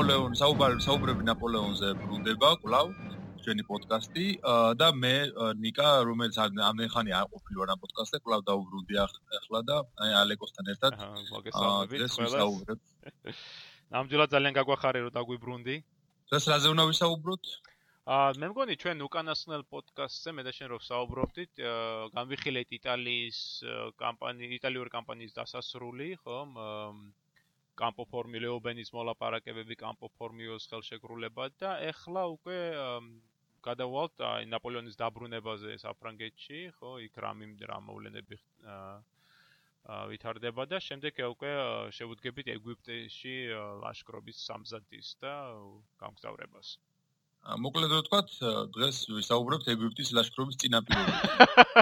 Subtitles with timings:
[0.00, 2.92] ნაპოლეონი საუბარი საუბრები ნაპოლეონზე ბრუნდება კვლავ
[3.44, 4.24] ჩვენი პოდკასტი.
[4.80, 5.12] და მე
[5.60, 10.96] ნიკა რომელიც ამდენ ხანი არ ყოფილა რა პოდკასტზე კვლავ დაუბრუნდი ახლა და აი ალეკოსთან ერთად.
[11.36, 12.80] მოგესალმებით ყველას.
[13.92, 15.76] ნამდვილად ძალიან გაგვახარე რომ დაგვიბრუნდი.
[16.32, 17.44] დღეს რაზე უნდა ვისაუბროთ?
[18.16, 21.52] აა მე მგონი ჩვენ უკანასკნელ პოდკასტზე მე და შენ რომ საუბრობდით
[22.16, 23.38] განვიხილეთ იტალიის
[24.00, 26.56] კამპანიის იტალიური კამპანიის დასასრული ხომ?
[26.56, 27.19] აა
[27.80, 32.58] კამპო ფორმილიობენის მოლაპარაკებები კამპო ფორმიოს ხელშეკრულება და ეხლა უკვე
[33.68, 38.38] გადავალთ აი ნაპოლეონის დაბრუნებაზე საფრანგეთში, ხო, იქ რამიმ რა მოვლენები
[38.74, 38.92] აა
[40.10, 41.50] ვითარდება და შემდეგ უკვე
[41.96, 43.34] შევუდგებით ეგვიპტეში
[43.82, 45.32] ლაშქრობის სამზადისს და
[46.02, 46.76] გამგზავრებას.
[47.64, 48.20] მოკლედ რა თქვა,
[48.76, 51.24] დღეს ვისაუბრებთ ეგვიპტის ლაშქრობის წინაპირობაზე.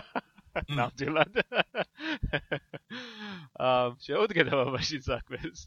[0.78, 1.42] ნამდვილად.
[3.58, 5.66] აა შეუდგეთ აბაში საქმეს.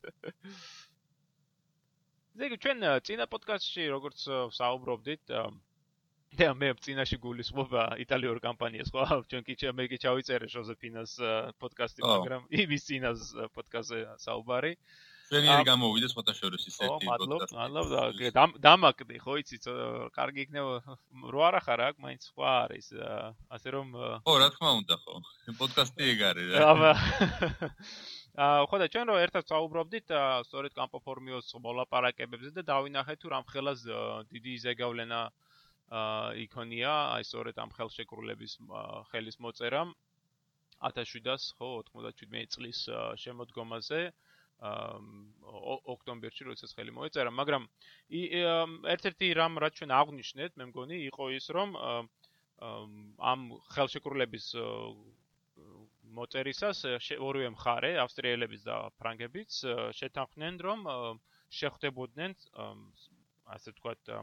[2.40, 4.24] ზეგი ჩვენ წინა პოდკასტში როგორც
[4.58, 5.34] საუბრობდით
[6.40, 9.20] და მე წინაში გულისხმობა იტალიურ კამპანიას ხო?
[9.28, 11.18] ჩვენ კი მე კი ჩავიწერე ჟოზეფინას
[11.60, 13.20] პოდკასტი მაგრამ იმის წინას
[13.58, 14.72] პოდკასტზე საუბარი.
[14.78, 19.60] ჩვენი ერი გამოვიდა სხვათა შორის ის ერთი პოდკასტი მადლობა დამაკდი ხო იცი
[20.16, 20.96] კარგი იქნება
[21.36, 22.88] რო არა ხარ აქ მაინც სხვა არის
[23.58, 23.94] ასე რომ
[24.28, 25.16] ხო რა თქმა უნდა ხო
[25.62, 26.66] პოდკასტი ეგ არის რა.
[26.72, 26.92] აბა
[28.44, 30.12] აა ხო და ჩვენ რო ერთად საუბრობდით
[30.52, 33.88] სწორედ კამპოფორმიოს მოლაპარაკებებზე და დავინახეთ თუ რამხელას
[34.36, 35.22] დიდი ზეგავლენა
[35.92, 38.60] აა იქონია აი სწორედ ამ ხელშეკრულების
[39.12, 39.96] ხელის მოწერამ.
[40.82, 42.80] 1700 ხო 97 წლის
[43.24, 44.02] შემოდგომაზე.
[44.12, 44.31] აა
[44.62, 47.64] ოქტომბერში როდესაც ხელი მოეწერა მაგრამ
[48.94, 51.74] ერთ-ერთი რამ რაც ჩვენ აღნიშნეთ მე მგონი იყო ის რომ
[53.32, 54.48] ამ ხელშეკრულების
[56.20, 56.84] მოწერისას
[57.18, 59.60] ორივე მხარე ავსტრიელებიც და ფრანგებიც
[59.98, 60.88] შეთანხმდნენ რომ
[61.62, 62.38] შეხვდებოდნენ
[63.56, 64.14] ასე ვთქვათ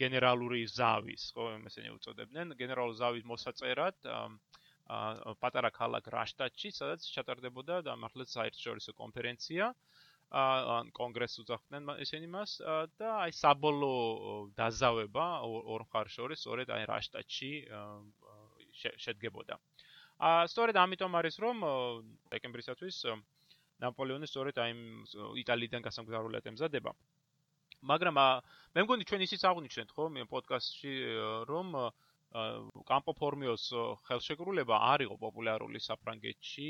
[0.00, 4.30] გენერალური ზავის, ხო, ესენი უწოდებდნენ, გენერალური ზავის მოსაწერად აა
[5.42, 9.68] პატარა ქალაქ რაშტატში, სადაც ჩატარდებოდა და მართლაც საერთაშორისო კონფერენცია,
[10.32, 12.50] აა კონგრესს უძახდნენ ესენი მას
[13.00, 13.92] და აი საბოლო
[14.56, 17.52] დაზავება ორ მხარს შორის, სწორედ აი რაშტატში
[19.04, 19.58] შედგებოდა.
[20.22, 21.56] აა სწორედ ამიტომ არის რომ
[22.32, 22.96] დეკემბრისათვის
[23.84, 24.72] ნაპოლეონი სწორედ აი
[25.42, 26.92] იტალიიდან გასამგზავრებლად ემზადება.
[27.82, 28.18] მაგრამ
[28.76, 30.92] მე მგონი ჩვენ ისიც აღნიშნეთ ხო მე პოდკასტში
[31.50, 32.11] რომ კამპო
[33.18, 33.64] ფორმიოს
[34.08, 36.68] ხელშეკრულება არ იყო პოპულარული საფრანგეთში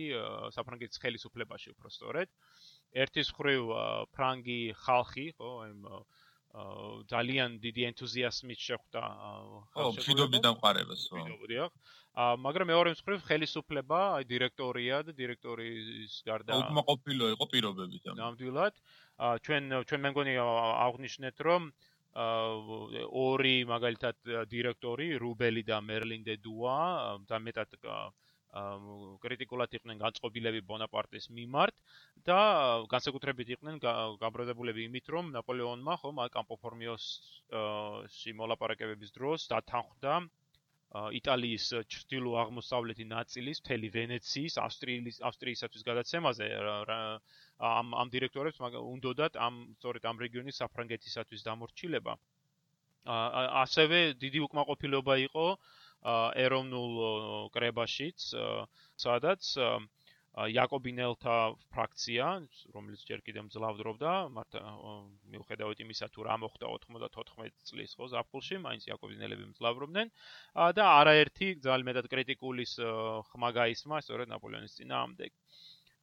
[0.56, 2.28] საფრანგეთის ხელისუფლებაში უფრო სწორედ
[3.04, 3.72] ერთის ხრივ
[4.16, 5.72] ფრანგი ხალხი ხო აი
[7.08, 9.02] ძალიან დიდი ენთუზიაზმით შეხვდა
[9.72, 11.68] ხო ფიდობის დამყარებას ხო ფიდობდი ხო
[12.12, 18.04] ა მაგრამ მეორე მხრივ ხელისუფლება, აი დირექტორია და დირექტორის გარდა უკმაყოფილო იყო პირობებით.
[18.20, 18.74] ნამდვილად.
[19.16, 21.72] ა ჩვენ ჩვენ მე მგონი აღნიშნეთ რომ
[22.12, 24.16] ორი მაგალითად
[24.50, 26.76] დირექტორი რუბელი და მერლინ დე დუა
[27.28, 27.78] და მეტად
[29.24, 31.74] კრიტიკულად იყვნენ განწყობილები ბონაპარტის მიმართ
[32.28, 32.40] და
[32.92, 33.80] განსაკუთრებით იყვნენ
[34.20, 37.06] გაბრაზებულები იმით რომ ნაპოლეონმა ხომ კამპოფორმიოს
[38.18, 40.20] სიმოლაპარაკებების დროს დათანხმდა
[40.92, 46.48] იტალიის ჩრდილო აღმოსავლეთი ნაწილის მთელი ვენეციის ავსტრიის ავსტრიისათვის გადაცემაზე
[47.68, 52.16] ამ ამ დირექტორებს უნდათ ამ სწორედ ამ რეგიონის საფრანგეთისათვის დამორჩილება.
[53.62, 55.46] ასევე დიდი უკმაყოფილება იყო
[56.44, 56.92] ეროვნულ
[57.56, 58.28] კრებაშიც
[59.06, 59.42] სადაც
[60.32, 61.34] იაკობინელთა
[61.76, 62.26] ფრაქცია,
[62.72, 64.56] რომელიც ჯერ კიდევ მძლავრობდა, მართ
[65.28, 70.12] მიუხედავად იმისა, თუ რა მოხდა 94 წლის ხო ზაფხულში, მაინც იაკობინელები მძლავრობდნენ
[70.80, 72.72] და არაერთი ძალიან მეტად კრიტიკულის
[73.28, 75.36] ხმა გაისმა სწორედ ნაპოლეონის წინააღმდეგ.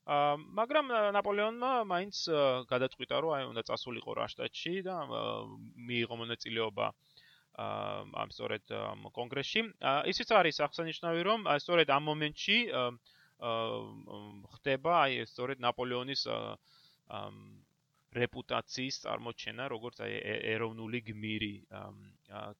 [0.10, 0.86] აა მაგრამ
[1.18, 2.16] ნაპოლეონმა მაინც
[2.70, 4.96] გადაწყვიტა, რომ აი უნდა წასულიყო რაშტატში და
[5.90, 6.86] მიიღო მონაწილეობა
[7.60, 8.64] ამ სწორედ
[9.18, 9.62] კონგრესში.
[10.14, 16.28] ისიც არის აღსანიშნავი, რომ სწორედ ამ მომენტში აა ხდება აი სწორედ ნაპოლეონის
[18.10, 20.14] რეპუტაციის წარმოჩენა როგორც აი
[20.54, 21.56] ეროვნული გმირი.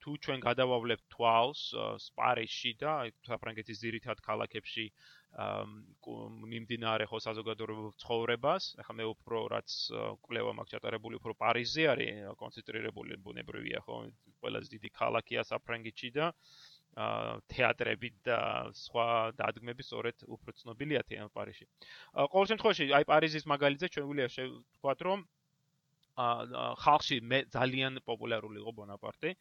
[0.02, 1.62] თუ ჩვენ გადავავლებთ თვალს
[2.06, 2.92] სპარიზში და
[3.28, 4.86] საფრანგეთის ძირითად ქალაქებში
[6.54, 9.70] მიმდინარე ხო საზოგადოებრივ ცხოვრებას ახლა მე უფრო რაც
[10.26, 13.98] კვლევა მაქვს ჩატარებული უფრო პარიზზე არის კონცენტრირებული ბუნებრივია ხო
[14.42, 16.32] ყველაზე დიდი ქალაქია საფრანგეთში და
[16.96, 18.38] თეატრები და
[18.74, 19.06] სხვა
[19.38, 21.66] დადგმები სწორედ უფრო ცნობილია თეა პარიზში.
[22.14, 25.22] ყოველ შემთხვევაში, აი პარიზის მაგალითზე ჩვენგულია შევთქვათ, რომ
[26.84, 29.34] ხალხში მე ძალიან პოპულარული იყო ბონაპარტე.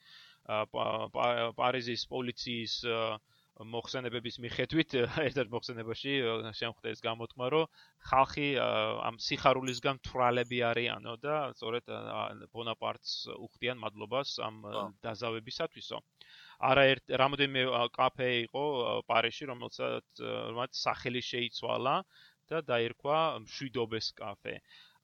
[1.58, 2.76] პარიზის პოლიციის
[3.60, 4.94] მოხსენებების მიხედვით
[5.28, 6.14] ერთ-ერთ მოხსენებაში
[6.60, 7.66] შემხვდეს გამოთქმა, რომ
[8.12, 8.48] ხალხი
[9.10, 11.92] ამ სიხარულისგან თვრალები არიანო და სწორედ
[12.56, 14.64] ბონაპარტს უხდიან მადლობას ამ
[15.04, 16.00] დაზავებისათვისო.
[16.60, 17.64] არაერთ რამოდენიმე
[17.96, 18.64] კაფე იყო
[19.08, 20.24] პარიში, რომელსაც
[20.58, 21.96] მათ სახელი შეიცვალა
[22.52, 24.56] და დაერქვა მშვიდობის კაფე.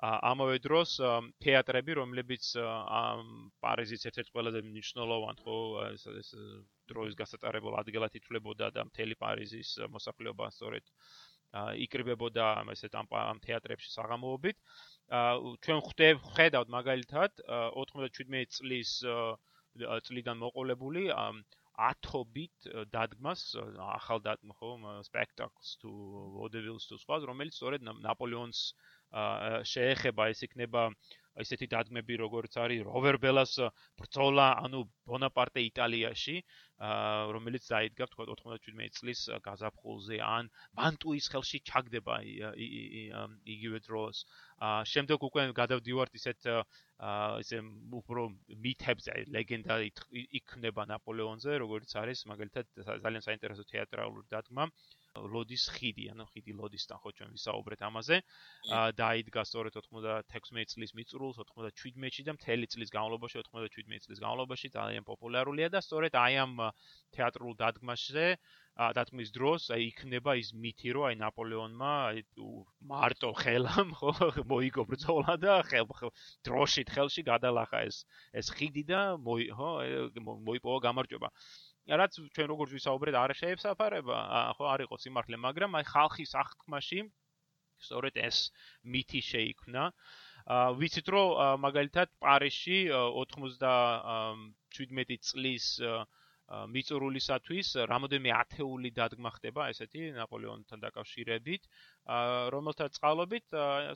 [0.04, 0.98] ამავე დროს
[1.46, 2.50] თეატრები, რომლებიც
[3.64, 5.60] პარიზის ერთ-ერთ ყველაზე მნიშვნელოვან ხო
[5.94, 6.34] ეს
[6.92, 10.92] დროის გასატარებელ ადგილად ითვლებოდა და მთელი პარიზის მოსახლეობა სწორედ
[11.86, 14.58] იკრიბებოდა ესეთ ამ თეატრებში საღამოობით.
[15.64, 17.32] ჩვენ ხვდებ ხედავთ მაგალითად
[17.80, 18.92] 97 წლის
[20.08, 21.04] წლიდან მოყოლებული
[21.90, 23.42] ათობით დადგმას
[23.86, 24.72] ახალ დადგმა ხო
[25.08, 25.92] სპექტაკლს თუ
[26.36, 28.62] ვოდებილს თუ სხვა რომელიც სწორედ ნაპოლეონის
[29.74, 30.86] შეეხება ეს იქნება
[31.44, 33.54] ესეთი დადგმები როგორც არის როვერ ბელას
[34.02, 36.36] ბრძოლა ანუ ბონაპარტე იტალიაში
[37.36, 40.50] რომელიც დაიდგა თქვა 97 წლის გაზაფხულზე ან
[40.80, 42.18] მანტუის ხელში ჩაგდება
[43.56, 44.26] იგივე დროს
[44.94, 46.52] შემდეგ უკვე გადავდივართ ისეთ
[47.46, 47.64] ისე
[48.02, 48.28] უფრო
[48.68, 49.80] მითებზე ლეგენდა
[50.42, 54.72] იქნება ნაპოლეონზე როგორც არის მაგალითად ძალიან საინტერესო თეატრალური დადგმა
[55.16, 58.18] ლოდის ხიდი, ანუ ხიდი ლოდისთან ხო ჩვენ ვისაუბრეთ ამაზე.
[58.78, 60.92] აა დაიდგა სწორედ 96 წლის
[61.26, 66.54] მიწურულს 97-ში და მთელი წლის განმავლობაში 97 წლის განმავლობაში ძალიან პოპულარულია და სწორედ აი ამ
[67.18, 68.28] თეატრულ დადგმაზე
[68.76, 71.94] ა დათმის დროს აი იქნება ის მითი რომ აი ნაპოლეონმა
[72.92, 74.14] მარტო ხელამ ხო
[74.52, 75.88] მოიგო ბრძოლა და ხელ
[76.46, 78.04] დროშით ხელში გადალახა ეს
[78.42, 79.72] ეს ხიდი და მოი ხო
[80.50, 81.30] მოიპოვა გამარჯობა.
[81.86, 84.18] რაც ჩვენ როგორც ვისაუბრეთ არ შეეფსაფარება?
[84.60, 87.00] ხო არ იყო სიმართლე მაგრამ აი ხალხის აღთქმაში
[87.86, 88.38] სწორედ ეს
[88.92, 89.84] მითი შეიქმნა
[90.80, 91.28] ვიცით რომ
[91.66, 95.66] მაგალითად პარიში 97 წლის
[96.74, 101.64] მიწურულისათვის რამოდენიმე ათეული დადგმა ხდება ესეთი ნაპოლეონთან დაკავშირებით
[102.56, 103.46] რომელთა წყალობით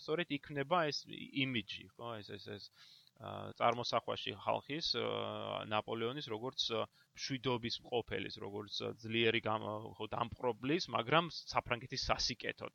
[0.01, 0.98] სწორედ იქნება ეს
[1.46, 2.63] იმიჯი ხო ეს ეს ეს
[3.60, 4.88] წარმოსახვაში ხალხის
[5.69, 6.60] ნაპოლეონის როგორც
[7.19, 12.74] შვიდობის მყოფელის, როგორც ძლიერი ხო დამპრობლის, მაგრამ საფრანგეთის სასიკეთოდ.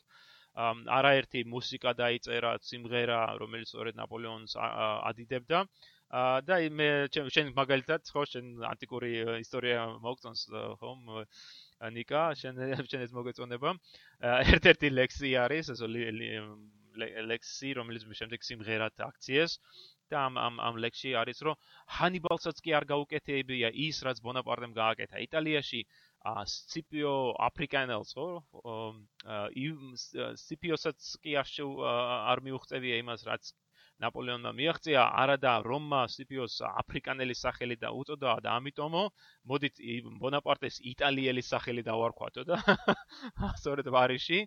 [0.54, 5.66] არაერთი მუსიკა დაიწერა, სიმღერა, რომელიც სწორედ ნაპოლეონს ადიდებდა.
[6.46, 9.10] და მე შენ მაგალითად ხო შენ ანტიკური
[9.42, 10.42] ისტორია მოგწონს
[10.78, 11.00] ხომ
[11.96, 12.54] ნიკა შენ
[12.90, 13.74] შენ ეს მოგეწონება.
[14.54, 15.82] ერთ-ერთი ლექსი არის ეს
[17.32, 19.58] ლექსი რომელიც შემდეგ სიმღერად აქციეს.
[20.12, 21.56] და ამ ამ ამ ლექსში არის რომ
[21.98, 25.16] ჰანიბალსაც კი არ გაუკეთებია ის რაც ბონაპარტემ გააკეთა.
[25.26, 25.80] იტალიაში
[26.24, 27.12] სციპიო
[27.46, 28.28] აფრიკანელს ხო?
[30.40, 33.50] სციპიოსაც კი არ მიუღწევია იმას რაც
[34.02, 35.02] ნაპოლეონმა მიაღწია.
[35.22, 39.04] არადა რომმა სციპიოს აფრიკანელის სახელი და უწოდა და ამიტომო
[39.52, 39.82] მოდით
[40.22, 42.58] ბონაპარტეს იტალიელის სახელი დავარქვათო და
[43.60, 44.40] სწორედ პარიში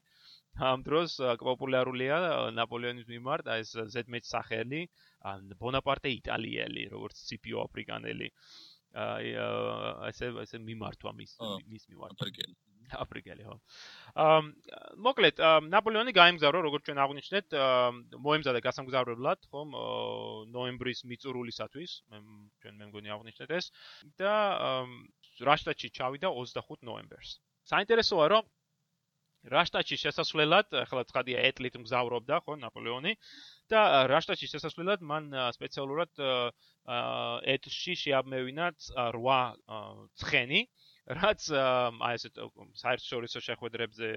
[0.72, 2.18] ამ დროს პოპულარულია
[2.58, 4.82] ნაპოლეონის მიმართ ეს ზედმეტ სახელი
[5.62, 8.30] ბონაპარტე იტალიელი, როგორც სიპიო აფრიკანელი.
[8.34, 8.77] აი
[10.10, 11.38] ესე ესე მიმართვა მის
[11.70, 12.18] მის მიმართ.
[12.18, 12.56] აფრიკელი.
[13.04, 13.56] აფრიკელი ხო.
[14.24, 14.38] აა
[15.08, 15.42] მოკლედ
[15.74, 17.56] ნაპოლეონი გაიმგზავრო როგორც ჩვენ აღნიშნეთ,
[18.28, 19.76] მოემზადა გასამგზავრებლად, ხომ,
[20.56, 22.22] ნოემბრის მიწურულისათვის, მე
[22.64, 23.72] ჩვენ მე მგონი აღნიშნეთ ეს
[24.22, 24.34] და
[25.44, 27.38] რაშტატში ჩავიდა 25 ნოემბერს.
[27.68, 28.44] საინტერესოა რომ
[29.48, 33.14] რაშტატში შესასვლელად, ახლა ცხადია ეტლით მგზავრობდა, ხო, ნაპოლეონი
[33.72, 33.82] და
[34.12, 36.22] რაშტატში შესასვლელად მან სპეციალურად
[37.56, 38.68] ეტლში შეაბმევინა
[39.06, 40.62] 8 ცხენი,
[41.22, 42.40] რაც აი ესეთ
[42.84, 44.12] საერთაშორისო შეხვედრებზე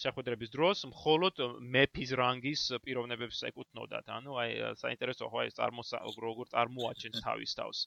[0.00, 1.40] შეხვედრების დროს მხოლოდ
[1.76, 4.06] მეფის რანგის პიროვნებებს ეკუთვნოდათ.
[4.18, 4.50] ანუ აი
[4.82, 7.78] საინტერესო ხო ეს წარმოსა როგორ წარმოაჩენს თავის თავს.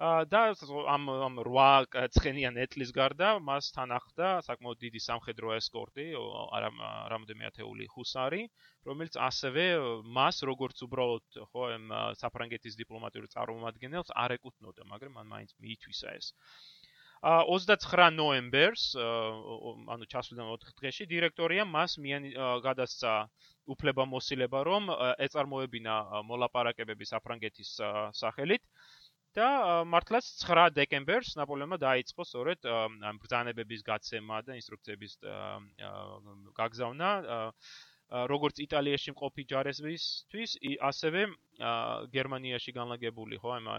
[0.00, 0.40] და
[0.88, 6.06] ამ ამ 8 ცხენიან ეტლის გარდა მას თან ახლდა საკმაოდ დიდი სამხედრო ესკორტი,
[6.56, 6.70] არა
[7.12, 8.42] რამოდენიმე ათეული ჰუსარი,
[8.88, 9.64] რომელიც ასევე
[10.18, 16.32] მას როგორც უბრალოდ ხო ამ საფრანგეთის დიპლომატიურ წარმომადგენელს არ ეკუთვნოდა, მაგრამ მან მაინც მიითვისა ეს.
[17.20, 22.32] ა 29 ნოემბერს, ანუ ჩასვლიდან 4 დღეში დირექტორია მას მიან
[22.64, 23.12] გადასცა
[23.68, 24.88] უფლება მოსილება, რომ
[25.28, 27.76] ეწარმოებინა მოლაპარაკებები საფრანგეთის
[28.16, 28.64] სახელით.
[29.38, 29.48] და
[29.86, 32.66] მართლაც 9 დეკემბერს ნაპოლეონმა დაიწყო სწორედ
[33.22, 35.12] ბრძანებების გაცემა და ინსტრუქციების
[36.58, 37.10] გაგზავნა
[38.10, 40.56] როგორც იტალიაში მყოფი ჯარისმისთვის,
[40.90, 41.20] ასევე
[42.16, 43.70] გერმანიაში განლაგებული ხო ამ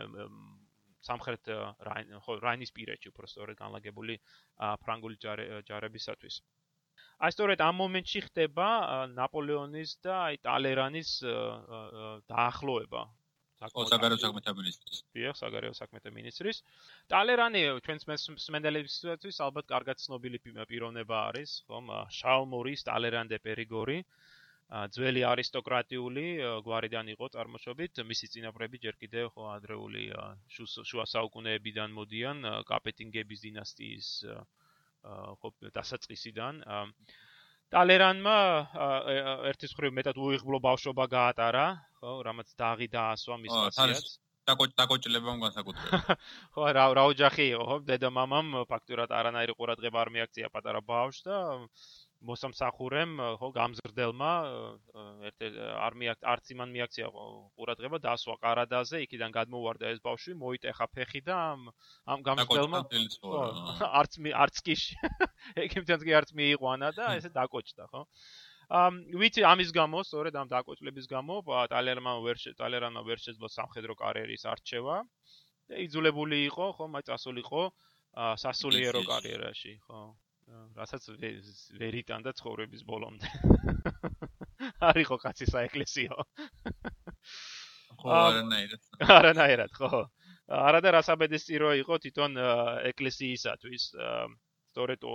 [1.04, 1.52] სამხრეთ
[1.90, 4.16] რაინ ხო რაინის პირეთში უფრო სწორედ განლაგებული
[4.86, 5.18] ფრანგული
[5.68, 6.36] ჯარებისათვის.
[7.22, 8.68] აი სწორედ ამ მომენტში ხდება
[9.20, 11.10] ნაპოლეონის და აი ტალერანის
[12.32, 13.02] დაახლოება
[13.62, 15.00] საგარეო საქმეთა მინისტრის.
[15.14, 16.58] დიახ, საგარეო საქმეთა მინისტრის.
[17.14, 21.92] ტალერანი ჩვენს მსმენელებისთვის ალბათ კარგად ცნობილი პიროვნება არის, ხომ?
[22.10, 24.02] შალმორის ტალერანდე პერიგორი.
[24.72, 26.26] ძველი არისტოკრატიული
[26.64, 30.04] გვარიდან იყო წარმოშობით, მისი წინაპრები ჯერ კიდევ ხო ადრეული
[30.48, 32.38] შუა საუკუნეებიდან მოდიან
[32.72, 34.08] კაპეტინგების დინასტიის
[35.04, 36.64] ხო დასაწყისიდან.
[37.72, 38.38] ტალერანმა
[39.52, 41.68] ერთის ხრივ მეტად უიღბლო ბავშვობა გაატარა,
[42.02, 44.14] ხო, რამაც დაღი დაასვა მის ხასიათს.
[44.50, 45.92] დაკოჭ დაკოჭლება განსაკუთრებით.
[46.54, 51.22] ხო, რა რა ოჯახი იყო, ხო, დედა მამამ ფაქტურად არანაირი ყურადღება არ მიაქცია პატარა ბავშვს
[51.30, 51.38] და
[52.22, 54.32] მოსამსახურემ ხო გამზრდელმა
[55.30, 55.46] ერთ
[55.86, 57.08] არ მიაქ არც იმან მიაქცია
[57.58, 61.66] ყურადღება დასვა ყარადაზე იქიდან გადმოვარდა ეს ბავშვი მოიტეხა ფეხი და ამ
[62.16, 62.84] ამ გამზრდელმა
[64.02, 64.78] არც არც კი
[65.66, 68.06] ეგეთთან კი არც მიიყვანა და ესე დაკოჭდა ხო
[69.22, 71.42] ვიცი ამის გამო სწორედ ამ დაკოჭლების გამო
[71.76, 74.98] ტალერმა ვერ ტალერანა ვერ შეძლო სამხედრო კარიერის არჩევა
[75.72, 77.64] და იძულებული იყო ხო მაინც ასულიყო
[78.46, 80.02] სასულიერო კარიერაში ხო
[80.78, 81.08] რასაც
[81.80, 83.30] ვერ იტანდა ცხოვრების ბოლომდე.
[84.90, 86.18] არისო კაცი საეკლესიო.
[88.02, 88.82] ხო, არანაირად.
[89.18, 90.02] არანაირად, ხო.
[90.62, 92.40] არადა რასაბედისწირო იყო თვითონ
[92.92, 93.84] ეკლესიისათვის.
[94.72, 95.06] სწორედ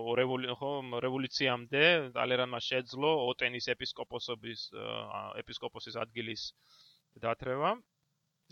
[1.07, 1.85] რევოლუციამდე
[2.17, 4.65] ტალერანმა შეძლო ოტენის ეპისკოპოსობის
[5.43, 6.49] ეპისკოპოსის ადგილის
[7.27, 7.77] დათრევა.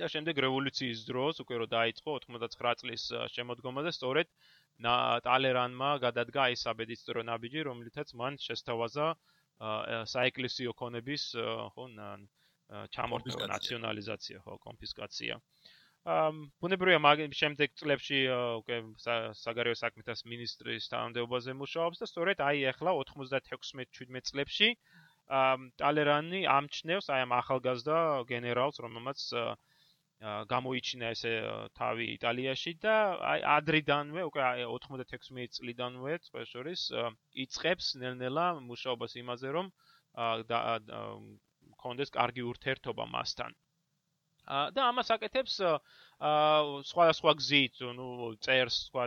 [0.01, 3.03] და შემდეგ რევოლუციის დროს უკვე რო დაიწყო 99 წლის
[3.35, 4.31] შემოდგომა და სწორედ
[5.27, 9.07] ტალერანმა გადადგა ეს საბედისწერო ნაბიჯი, რომლითაც მან შესთავაზა
[10.15, 11.29] საეკლესიო ქონების
[11.77, 11.87] ხო
[12.97, 15.35] ჩამორთვა, ნაციონალიზაცია, ხო, კონფისკაცია.
[15.37, 15.64] ამ
[16.05, 18.19] ბუნებრივია მაგ შემდეგ წლებში
[18.61, 18.77] უკვე
[19.41, 24.69] საგარეო საქმეთა მინისტრის თანამდებობაზე მუშაობს და სწორედ აი ახლა 96-17 წლებში
[25.39, 29.25] ამ ტალერანი ამჩნევს აი ამ ახალგაზრდა გენერალს, რომელმაც
[30.53, 31.33] გამოიჩინა ესე
[31.81, 32.95] თავი იტალიაში და
[33.33, 34.45] აი ადრიდანვე უკვე
[34.77, 36.21] 96 წლიდანვე
[36.53, 36.87] შორის
[37.47, 39.73] იწખებს ნელ-ნელა მუშაობას იმაზე რომ
[41.85, 43.57] კონდეს კარგი ურთიერთობა მასთან.
[44.47, 45.57] და ამას აკეთებს
[46.91, 48.07] სხვა სხვა გზით, ну,
[48.47, 49.07] წერს, სხვა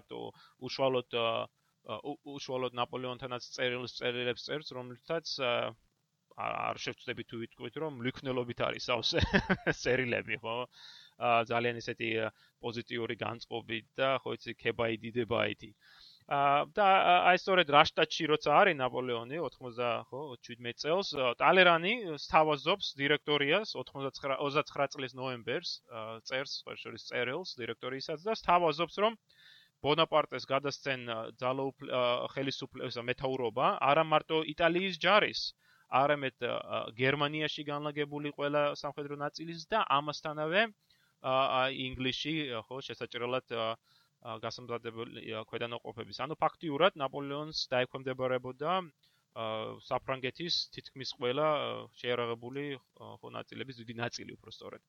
[0.69, 1.17] უშუალოდ
[2.35, 5.35] უშუალოდ ნაპოლეონთანაც წერილს წერილებს წერს, რომლითაც
[6.37, 9.23] არ შევწდები თუ ვიტყვით რომ ლიქნელობით არის ავსე
[9.83, 10.57] წერილები, ხო?
[11.49, 12.11] ძალიან ისეთი
[12.61, 15.71] პოზიტიური განწყობი და ხო იცი ქებაიდიდებაიდი.
[15.73, 16.85] აა და
[17.31, 24.91] აი სწორედ რაშტატში როცა არის ნაპოლეონი 80 ხო 17 წელს ტალერანი სთავაზობს დირექტორიას 89 29
[24.95, 25.71] წლის ნოემბერს
[26.27, 29.15] წერს შორის წერილს დირექტორიასაც და სთავაზობს რომ
[29.87, 31.07] ბონაპარტეს გადასცენ
[31.39, 31.95] ძალოუფლ
[32.35, 35.47] ხელისუფლების მეთაურობა არა მარტო იტალიის ჯარის
[36.01, 36.43] არამედ
[36.99, 40.67] გერმანიაში განლაგებული ყველა სამხედრო ნაწილის და ამასთანავე
[41.23, 42.33] აი ინგლისში
[42.67, 43.55] ხო შესაძლებლად
[44.23, 46.19] გასამზადებელი ქვედანაყოფების.
[46.25, 48.71] ანუ ფაქტიურად ნაპოლეონს დაექვემდებარებოდა
[49.87, 51.47] საფრანგეთის თითქმის ყველა
[52.01, 52.63] შეერაღებული
[52.97, 54.81] ხო ნაწილების დიდი ნაწილი უფრო სწორედ.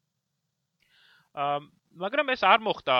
[2.02, 2.96] მაგრამ ეს არ მოხდა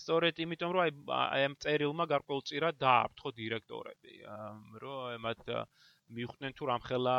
[0.00, 0.82] სწორედ იმიტომ რომ
[1.18, 4.14] აი ამ წერილმა გარკვეულწილად დააფრთხო დირექტორები
[4.84, 5.42] რომ მათ
[6.18, 7.16] მიხვდნენ თუ რამხელა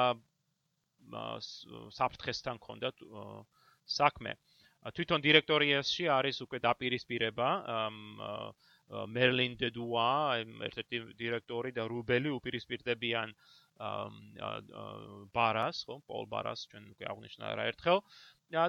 [1.99, 2.95] საფრთხესთან კონდათ
[3.83, 4.31] საქმე.
[4.31, 4.52] აა
[4.91, 7.49] თვითონ დირექტორიაში არის უკვე დაპირისპირება
[9.15, 10.07] მერლინ დედუა
[10.67, 13.31] ერთ-ერთი დირექტორი და რუბელი უპირისპირდებიან
[15.37, 18.03] ბარას, ხო, პოლ ბარას ჩვენ უკვე აღნიშნა რა ერთხელ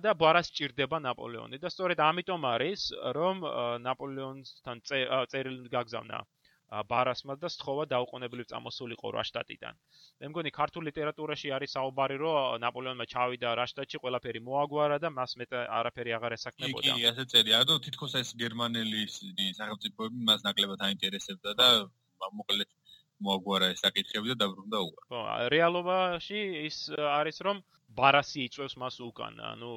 [0.06, 1.58] და ბარას ჭირდება ნაპოლეონი.
[1.60, 2.82] და სწორედ ამიტომ არის
[3.18, 3.44] რომ
[3.84, 6.22] ნაპოლეონთან წერილი გაგზავნა
[6.70, 9.74] ბარასმა და სთხოვა დაუყოვნებლივ წამოსულიყო რაშტატიდან.
[10.20, 15.50] მე მგონი ქართულ ლიტერატურაში არის საუბარი, რომ ნაპოლეონმა ჩავიდა რაშტატში, ყველაფერი მოაგვარა და მას მეტ
[15.78, 16.94] არაფერი აღარ ესაკნებოდა.
[16.96, 19.02] კი, ასე წერია, რომ თითქოს ეს გერმანელი
[19.60, 21.68] სახელმწიფოები მას ნაკლებად აინტერესებდა და
[22.32, 22.70] მოკლედ
[23.24, 25.02] მოაგვარა ეს საკითხები და დაბრუნდა უარ.
[25.08, 25.20] ხო,
[25.54, 27.60] რეალობაში ის არის რომ
[27.94, 29.70] ბარასი იწევს მას უკან, ანუ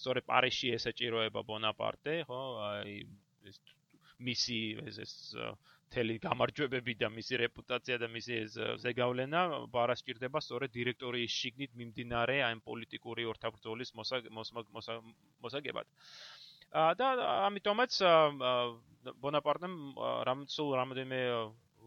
[0.00, 2.92] სწორედ პარიში ესეჭიროება ბონაპარტე, ხო, აი
[3.48, 3.56] ეს
[4.18, 4.58] მისი
[4.88, 5.14] ეს ეს
[5.94, 8.36] მთელი გამარჯვებები და მისი რეპუტაცია და მისი
[8.82, 15.86] ზეგავლენა ბარას ჭირდება სწორედ დირექტორიის შიგნით მიმდინარე აი პოლიტიკური ორთაბრძოლის მოსაგებად.
[16.98, 17.08] და
[17.46, 17.92] ამიტომაც
[19.22, 19.76] ბონაპარტემ
[20.26, 21.20] რამცულ რამოდენმე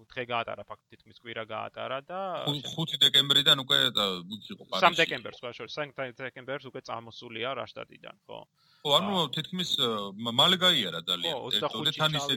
[0.07, 4.87] დღე გაატარა ფაქტი თითქმის კვირა გაატარა და 5 დეკემბრიდან უკვე იყო პარიზში.
[4.87, 8.39] 3 დეკემბერს ხო შორ 3 დეკემბერს უკვე წამოსულია რაშტატიდან ხო.
[8.87, 9.75] ხო ანუ თითქმის
[10.39, 11.35] მალე გაიარა ძალიან.
[11.43, 12.35] 25 თან ისე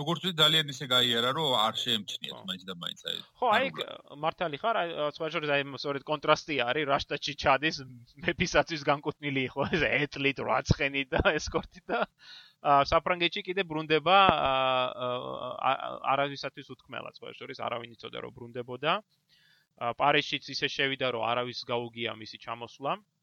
[0.00, 3.66] როგორც ვთქვი ძალიან ისე გაიარა რომ არ შეემჩნიათ მაინც და მაინც აი ხო აი
[4.24, 7.76] მართალი ხარ აი სხვა შორის აი სწორედ კონტრასტი არის რაშტაჩი ჩადის
[8.26, 12.00] მეფისაცის განკუთვნილი იყო ეს ეტლით რაცხენი და ესკორტი და
[12.60, 14.16] საფრანგეთში კიდე ბრუნდება
[16.14, 19.00] არავისათვის უთქმელად სხვა შორის არავინ იცოდა რომ ბრუნდებოდა.
[19.80, 22.92] პარიზშიც ისე შევიდა რომ არავის გაუგია მისი ჩამოსვლა.
[23.00, 23.19] აა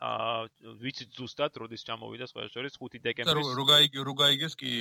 [0.00, 4.72] ვიცი ზუსტად როდის ჩამოვიდა სხვა შორის 5 დეკემბრის და როგაიგე როგაიგეს კი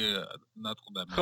[0.63, 1.15] ნატყდა მე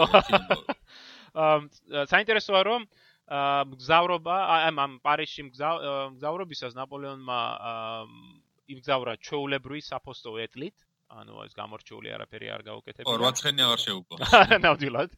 [1.33, 2.85] აა საინტერესოა რომ
[3.27, 4.35] აა მგზავრობა
[4.69, 7.39] ამ ამ პარიზში მგზავრობისას ნაპოლეონმა
[8.75, 13.07] იმგზავრა ჩოულებრივი საფოსტო ეტლით ანუ ეს გამორჩეული არაფერი არ გაუკეთებია.
[13.07, 14.15] ო, რაცხენი აღარ შეუგო.
[14.65, 15.11] ნამდვილად.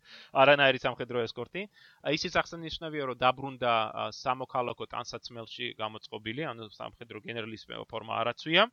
[0.44, 1.66] არანაირი სამხედრო ესკორტი.
[2.14, 3.74] ისიც აღსანიშნავია, რომ დაბრუნდა
[4.14, 8.70] სამოქალაქო ტანსაცმელში გამოწყობილი, ანუ სამხედრო გენერლის ფორმა არაცვია.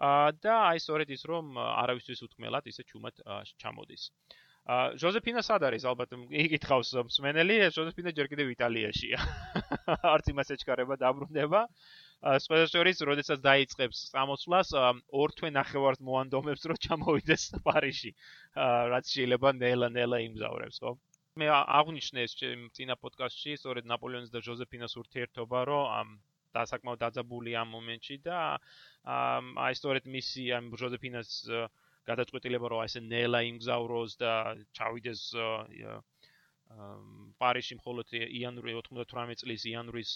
[0.00, 3.20] და აი სწორედ ის რომ არავისთვის უთქმელად ისე ჩუმად
[3.60, 4.08] ჩამოდის.
[4.70, 9.18] ა ჟოზეფინა სად არის ალბათ იკითხავს მსმენელი ჟოზეფინა ჯერ კიდევ იტალიაშია
[10.14, 11.62] არც იმას ეჩქარება დაბრუნდება
[12.20, 14.72] შორის, როდესაც დაიწყებს სამოსვლას,
[15.12, 18.12] ორ თვე ნახევარს მოანდომებს, რომ ჩამოვიდეს პარიში.
[18.92, 20.92] რაც შეიძლება ნელა-ნელა იმგზავრებს, ხო?
[21.40, 22.34] მე აღნიშნე ეს
[22.76, 26.08] წინა პოდკასტში, სწორედ ნაპოლეონის და ჟოზეფინას ურთიერთობა, რომ ამ
[26.56, 28.38] დასაკმაოდ დაძაბული ამ მომენტში და
[29.64, 31.30] აი სწორედ მისი ამ ჟოზეფინას
[32.10, 34.32] გადაწყვეტილება, რომ აი ესე ნელა იმგზავროს და
[34.76, 35.22] ჩავიდეს
[37.42, 40.10] პარიზში მხოლოდ იანვრის 98 წლის იანვრის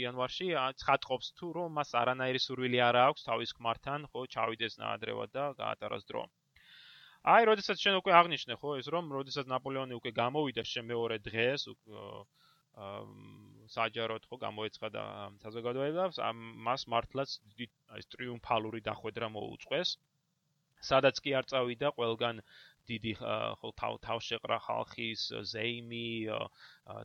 [0.00, 0.48] იანვარში
[0.82, 6.06] ცხადყოფს თუ რომ მას არანაირი სურვილი არ აქვს თავის ქმართან ხო ჩავიდეს ნაადრევად და გაატაროს
[6.10, 6.22] დრო.
[7.34, 11.66] აი, როდესაც შენ უკვე აღნიშნე ხო ეს რომ როდესაც ნაპოლეონი უკვე გამოვიდა შემეორე დღეს
[13.74, 15.02] საჯაროდ ხო გამოეცხადა
[15.44, 16.20] საზოგადოებას
[16.66, 17.34] მას მართლაც
[17.96, 19.96] აი ტრიუმფალური დახვედრა მოუწყვეს
[20.90, 22.42] სადაც კი არ წავიდა ყველგან
[22.90, 23.70] დიდი ხო
[24.06, 26.08] თავშეყრა ხალხის ზეიმი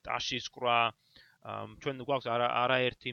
[0.08, 0.78] ტაშისკრა
[1.84, 3.12] ჩვენ გვაქვს არა არაერთი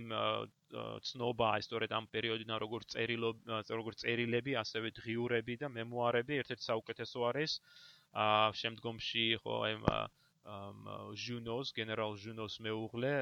[1.10, 3.30] ცნობა ისტორიად ამ პერიოდიდან როგორც წერილო
[3.80, 7.58] როგორც წერილები ასევე დღიურები და მემუარები ერთ-ერთი საუკეთესო არის.
[8.60, 9.74] შემდგომში ხო აი
[10.44, 13.12] ჟუნოს გენერალ ჟუნოს მეუღლე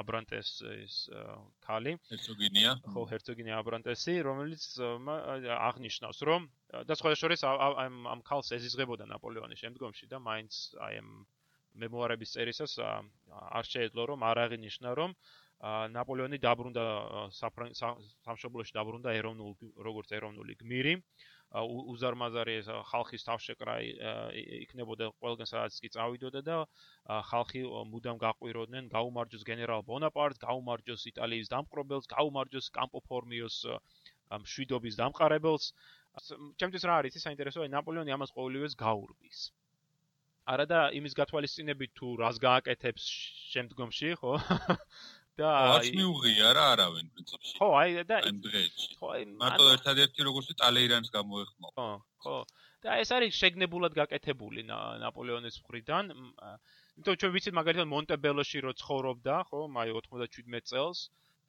[0.00, 0.94] აბრანტეს ის
[1.62, 1.94] ქალი.
[2.10, 2.70] ჰერცოგინია.
[2.82, 4.64] ხო ჰერცოგინია აბრანტესი რომელიც
[5.54, 6.50] აღნიშნავს რომ
[6.88, 11.08] და სხვა შორის ამ ამ ქალს ეზიზღებოდა ნაპოლეონი შემდგომში და მაინც აი ამ
[11.78, 15.14] მემუარების წერისას არ შეეძლო რომ არ აღინიშნა რომ
[15.94, 16.84] ნაპოლეონი დაბრუნდა
[18.26, 19.52] სამშობლოში დაბრუნდა ეროვნულ
[19.88, 20.94] როგორც ეროვნული გმირი
[21.48, 23.74] უზარმაზარი ეს ხალხის თავშეკრა
[24.68, 26.56] იქნებოდა ყველგან სადაც კი წავიდოდა და
[27.30, 33.56] ხალხი მუდამ გაყვიროდნენ გაუმარჯოს გენერალ ბონაპარტს, გაუმარჯოს იტალიის დამპყრობელს, გაუმარჯოს კამპო ფორმიოს
[34.44, 35.72] მშვიდობის დამყარებელს.
[36.60, 39.48] ჩემთვის რა არის ის საინტერესოა ნაპოლეონი ამას ყოველივეს გაურბის.
[40.48, 43.04] არა და იმის გათვალისწინებით თუ რას გააკეთებს
[43.52, 44.36] შემდგომში, ხო?
[45.38, 48.88] და აი მიუღია რა არავინ პრინციპში ხო აი და აი დღეში.
[49.00, 51.68] ხო აი მარტო ერთადერთი როგორც ტალეირანს გამოეხმო.
[51.76, 51.88] ხო
[52.24, 52.38] ხო.
[52.86, 56.04] და ეს არის შეგნებულად გაკეთებული ნაპოლეონის მხრიდან.
[56.98, 61.06] იმიტომ ჩვენ ვიცით მაგალითად მონტებელოში რო ცხოვრობდა ხო აი 97 წელს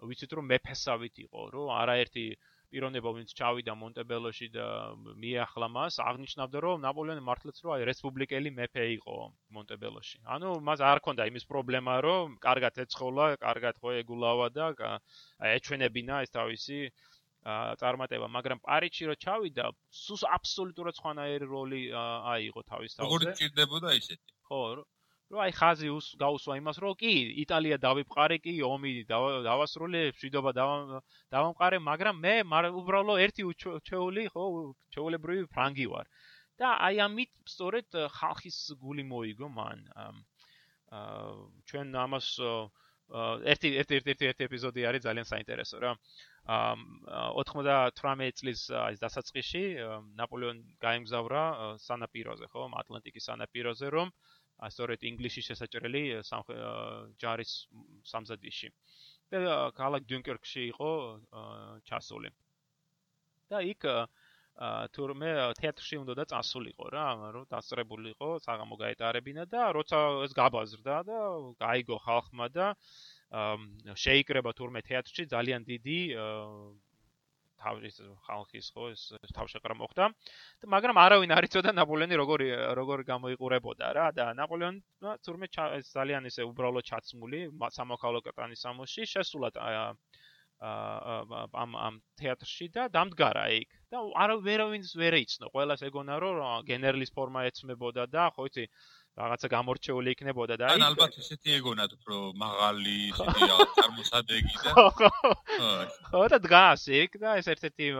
[0.10, 2.26] ვიცით რომ მეფესავით იყო რომ არაერთი
[2.74, 4.66] პიროვნება ვინც ჩავიდა მონტებელოში და
[5.24, 9.16] მიახლა მას აღნიშნავდა რომ ნაპოლეონი მართლაც რო აი რესპუბლიკელი მეფე იყო
[9.58, 10.18] მონტებელოში.
[10.36, 14.68] ანუ მას არ ქონდა იმის პრობლემა რომ კარგად ეცხოლა, კარგად ხო ეგულავა და
[15.58, 16.80] ეჩვენებინა ეს თავისი
[17.82, 23.08] წარმატება, მაგრამ პარიში რო ჩავიდა, სულ აბსოლუტურად სხვანაირი როლი აიღო თავის თავზე.
[23.08, 24.34] როგორ ჭირდებოდა ისეთი?
[24.50, 24.60] ხო,
[25.30, 25.90] რომ აი ხაზი
[26.22, 27.14] გაუსვა იმას, რომ კი,
[27.44, 32.36] იტალია დავიფყარე, კი, ომი დავასრულე, შვიდობა დავამყარე, მაგრამ მე
[32.82, 33.46] უბრალოდ ერთი
[33.90, 34.44] ჩეული, ხო,
[34.96, 36.10] ჩეულებრივი ფრანგი ვარ.
[36.60, 39.84] და აი ამით სწორედ ხალხის გული მოიგო მან.
[40.00, 41.30] აა
[41.72, 42.28] ჩვენ ამას
[43.54, 45.92] ერთი ერთი ერთი ერთი ეპიზოდი არის ძალიან საინტერესო რა.
[46.56, 49.64] აა 98 წლის აი დასაწყისში
[50.20, 51.44] ნაპოლეონ გაემგზავრა
[51.86, 54.12] სანაპიროზე, ხო, ატლანტიკის სანაპიროზე, რომ
[54.68, 56.04] სწორედ ინგლისში შესაჭრელი
[57.24, 57.54] ჯარის
[58.12, 58.70] სამზადისში.
[59.32, 60.92] და ქალაქ დუნკერკში იყო
[61.86, 62.30] ჩასული.
[63.50, 63.86] და იქ
[64.96, 71.20] თურმე თეატრში უნდა და წასულიყო რა, რომ დასწრებულიყო, საღამო გაეტარებინა და როცა ეს გაბაზრდა და
[71.64, 72.68] გაიგო ხალხმა და
[74.04, 76.00] შეიკრება თურმე თეატრში ძალიან დიდი
[77.64, 77.96] თავის
[78.28, 79.04] ხალხის ხო ეს
[79.36, 80.06] თავშეყრა მოხდა.
[80.62, 82.40] და მაგრამ არავინ არ იცოდა ნაპოლეონი როგორ
[82.80, 84.06] როგორ გამოიყურებოდა რა.
[84.16, 85.48] და ნაპოლეონმა თურმე
[85.96, 87.40] ძალიან ისე უბრალოდ ჩაცმული
[87.78, 89.60] სამოქალაქო კატანის სამოსში შესულად
[90.60, 93.70] ამ ამ თეატრში და დამდგარა იქ.
[93.92, 95.48] და არ ვერავინს ვერ იცნო.
[95.56, 98.66] ყველას ეგონა რომ გენერლის ფორმა ეცმებოდა და ხო იცი
[99.18, 104.72] რაღაცა გამორჩეული იქნებოდა და აი ალბათ ესეთი ეგონათ რომ მაღალი ისეთი წარმოსადეგი და
[106.12, 107.92] ხო და დგას იქ და ეს ერთ-ერთი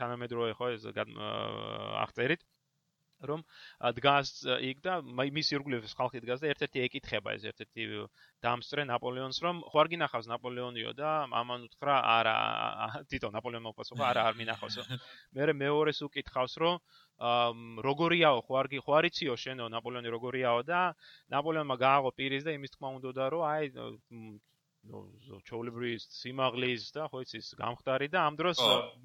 [0.00, 2.42] თანამედროვე ხო ეს აღწერით
[3.24, 3.42] რომ
[3.96, 7.86] დგას იქ და მის ირგვლივ ხალხი დგას და ერთ-ერთი ეკითხება ეს ერთ-ერთი
[8.44, 12.36] დამსწრე ნაპოლეონს რომ ხო არ გინახავს ნაპოლეონიო და ამან უთხრა არა
[13.08, 14.76] თვითონ ნაპოლეონმა უპასუხა არა არ მინახავს.
[15.32, 16.74] მე მეორეს უკითხავს რომ
[17.88, 20.82] როგორიაო ხო არ ხო არიციო შენო ნაპოლეონი როგორიაო და
[21.32, 23.64] ნაპოლეონმა გააღო პირის და იმის თქმა უნდა რომ აი
[24.90, 28.60] ნუ ჩოულებრის სიმაღლის და ხო იცის გამხდარი და ამ დროს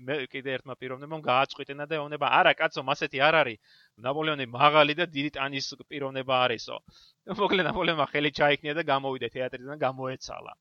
[0.07, 3.59] მე კიდე ერთმა პიროვნებამ გააწყვეტინა და ეუბნება არა კაცო მასეთი არ არის.
[4.07, 6.77] ნაპოლეონი მაღალი და დიდი ტანის პიროვნება არისო
[7.41, 10.53] მოკლედ ნაპოლეონმა ხელი ჩაიქნია და გამოვიდა თეატრიდან გამოეცალა.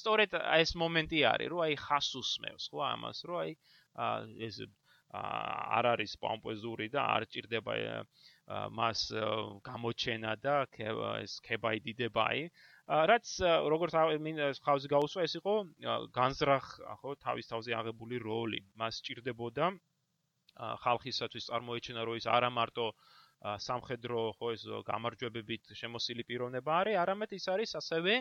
[0.00, 0.30] სწორედ
[0.62, 3.50] ეს მომენტი არის რომ აი ხას უსმევს ხო ამას რომ აი
[4.46, 4.62] ეს
[5.12, 7.74] არ არის პომპეზური და არ ჭირდება
[8.78, 9.00] მას
[9.68, 10.54] გამოჩენა და
[11.24, 12.46] ეს ქებაი დიდებაი
[12.88, 13.26] რაც
[13.72, 13.92] როგორც
[14.66, 15.54] ხავზე გაუსვა ეს იყო
[16.12, 16.64] განზრახ
[17.00, 18.60] ხო თავის თავზე აღებული როლი.
[18.76, 19.70] მას ჭირდებოდა
[20.58, 22.86] ხალხისათვის წარმოეჩინა რომ ის არა მარტო
[23.42, 28.14] სამხედრო ხო ეს გამარჯვებებით შემოსილი პიროვნება არის არამედ ის არის ასევე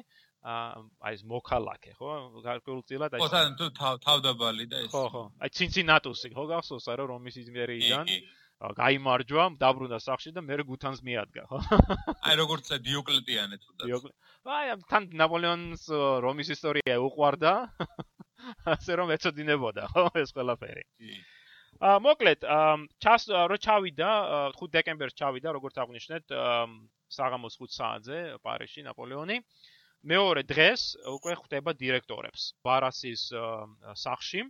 [0.45, 2.11] აი ეს მოკალაკე ხო?
[2.45, 3.67] გარკვეულწილად აი ხო თუ
[4.05, 5.23] თავდაბალი და ეს ხო ხო.
[5.41, 8.05] აი ცინცინატუსი ხო გახსოვს არა რომ ის იმერიდან
[8.61, 11.59] გაიმარჯვა, დაბრუნდა სახში და მე გუთანს მიადგა, ხო?
[12.29, 14.05] აი როგორც დიოკლეტიანე თუნდაც.
[14.45, 15.85] აი თან ნაპოლეონის
[16.25, 17.53] რომის ისტორია უყვარდა.
[18.73, 20.83] ასე რომ ეცოდინებოდა, ხო, ეს ყველაფერი.
[21.81, 22.45] აა მოკლედ,
[23.01, 24.09] ჩას რო ჩავიდა
[24.57, 26.33] 5 დეკემბერს ჩავიდა, როგორც აღნიშნეთ,
[27.17, 29.41] საღამოს 5 საათზე პარიზში ნაპოლეონი.
[30.01, 33.29] მეორე დღეს უკვე ხვდება დირექტორებს ბარასის
[34.03, 34.45] სახში.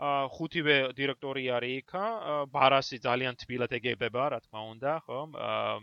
[0.00, 2.04] ხუთივე დირექტორი არის იქა,
[2.52, 5.18] ბარასი ძალიან თბილად ეგებება, რა თქმა უნდა, ხო?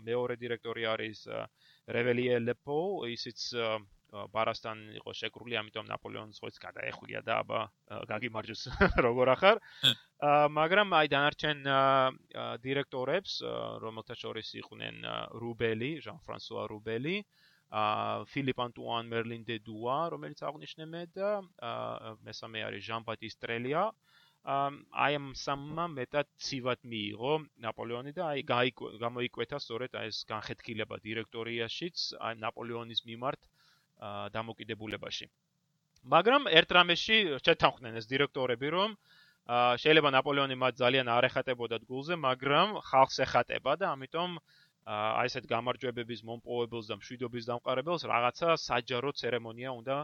[0.02, 1.22] მეორე დირექტორი არის
[1.86, 2.80] რეველიე ლეპო,
[3.14, 3.54] ისიც
[4.08, 7.60] ბარასთან იყო შეკრული, ამიტომ ნაპოლეონს ხოც გადაეხვია და აბა
[8.08, 8.62] გაგიმარჯოს
[9.06, 9.60] როგორ ახარ.
[10.58, 11.58] მაგრამ აი დანარჩენ
[12.64, 13.34] დირექტორებს,
[13.84, 14.96] რომელთა შორის იყვნენ
[15.44, 17.16] რუბელი, ჟან-ფრანსუა რუბელი,
[17.70, 21.30] ა ფილიპ ანტუან მერლინ დე დუა, რომელიც აღნიშნე და
[22.24, 23.82] მესამე არის ჟან ბატის ტრელია.
[24.48, 27.32] აი ამ სამმა მეტად ცივად მიიღო
[27.64, 28.72] ნაპოლეონი და აი
[29.04, 33.40] გამოიკვეთა სწორედ ეს განხეთქილება დირექტორიაშიც აი ნაპოლეონის მიმართ
[34.32, 35.28] დამოკიდებულებაში.
[36.14, 38.96] მაგრამ ერთ რამეში შეთანხმდნენ ეს დირექტორები რომ
[39.82, 44.38] შეიძლება ნაპოლეონი მათ ძალიან არ ეხატებოდა გულზე, მაგრამ ხალხს ეხატება და ამიტომ
[44.88, 49.96] აი ესეთ გამარჯვებების მომპოვებელს და მშვიდობის დამყარებელს რაღაცა საჯარო ცერემონია უნდა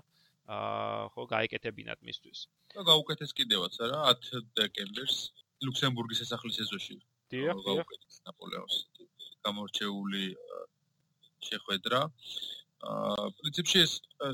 [0.56, 2.38] აა ხო გაიკეთებინათ მისთვის.
[2.74, 5.16] და გაუკეთეს კიდევაც რა 10 დეკემბერს
[5.64, 6.96] ლუქსემბურგის სასახლის ეზოში.
[7.32, 8.78] დიახ, გაუკეთეს ნაპოლეონის
[9.46, 10.24] გამორჩეული
[11.48, 12.00] შეხვედრა.
[12.84, 13.92] აა პრინციპში ეს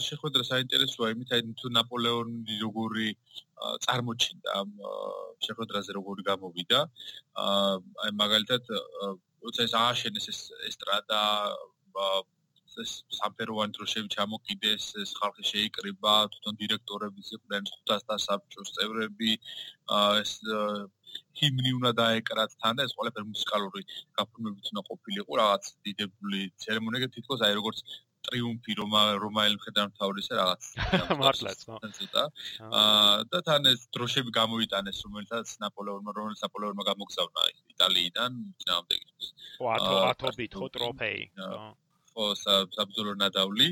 [0.08, 3.08] შეხვედრა საინტერესოა იმით, აი თუ ნაპოლეონი როგორი
[3.86, 4.70] წარმოჩინდა ამ
[5.46, 6.80] შეხვედრაზე როგორი გამოვიდა.
[7.46, 8.62] აა აი მაგალითად
[9.44, 11.22] როცა ეს ააშენეს ეს ესტრადა
[12.80, 19.32] ეს სამფეროვანი დროშები ჩამოკიდეს, ეს ხალხი შეიკრიბა, თვითონ დირექტორების იყვნენ 500 საბჭოს წევრები,
[20.22, 20.32] ეს
[21.40, 23.82] ჰიმნი უნდა დაეკრათ თან და ეს ყველაფერი მუსიკალური
[24.20, 27.78] გაფორმებით უნდა ყოფილიყო, რაღაც დიდებული ცერემონია, თითქოს აი როგორც
[28.28, 30.70] ტრიუმფი რომა რომაელ მხედართმთავრისა რაღაც
[31.22, 32.24] მართლაც ხო ცოტა
[32.80, 38.98] აა და თან ეს დროშები გამოიტანეს რომელთაც ნაპოლეონმა რომელიც ნაპოლეონმა გამოგზავნა იტალიიდან ძამდე
[39.60, 41.22] ხო ათო ათობით ხო ტროფეი
[42.10, 42.26] ხო
[42.74, 43.68] საბძოლო ნადავლი.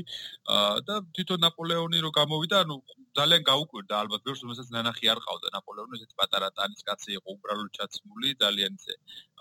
[0.87, 2.77] და თვითონ ნაპოლეონი რო გამოვიდა ანუ
[3.19, 7.69] ძალიან გაუკვირდა ალბათ ბევრს რომელსაც ნანახი არ ყავდა ნაპოლეონი ესეთი პატარა ტანის კაცი იყო უბრალოდ
[7.77, 8.95] ჩაცმული ძალიან ისე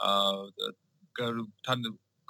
[0.08, 0.72] აა
[1.68, 1.78] თან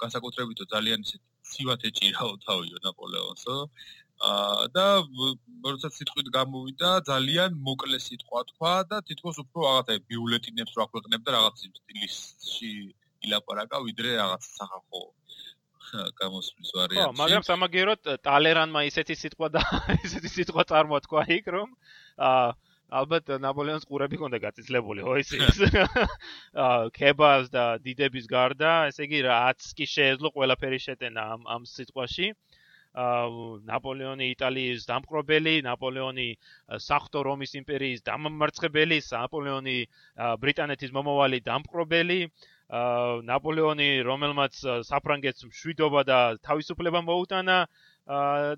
[0.03, 1.17] განსაკუთრებით ძალიან ისე
[1.51, 3.57] ცივად ეჭირაო თავიო ნაპოლეონსო
[4.19, 4.85] აა და
[5.65, 11.63] როდესაც სიტყვით გამოვიდა ძალიან მოკლე სიტყვა თქვა და თითქოს უფრო რაღაცა ბიულეტინებს რო აქვეყნებდა რაღაც
[11.79, 12.71] სტილისში
[13.27, 15.03] ილაპარაკა ვიდრე რაღაც სახალხო
[16.19, 17.07] გამოსვლის ვარიანტი.
[17.07, 19.61] ხო, მაგრამ სამაგეროთ ტალერანმა ისეთი სიტყვა და
[20.07, 21.69] ისეთი სიტყვა წარმოთქვა იქ, რომ
[22.29, 22.49] აა
[22.89, 25.59] ალბათ ნაპოლეონის ყურები ქონდა გაწიწლებული, ხო იცის?
[26.65, 32.33] აა ქებას და დიდების გარდა, ესე იგი რაც კი შეეძლო ყველაფერი შეტენა ამ ამ სიტყვაში.
[32.33, 32.59] აა
[33.69, 36.29] ნაპოლეონი იტალიის დამპყრობელი, ნაპოლეონი
[36.85, 39.77] საფრთხო რომის იმპერიის დამამარცხებელი, ნაპოლეონი
[40.41, 42.19] ბრიტანეთის მომავალი დამპყრობელი,
[43.29, 44.57] ნაპოლეონი რომელმაც
[44.89, 47.57] საფრანგეთს მშვიდობა და თავისუფლება მოუტანა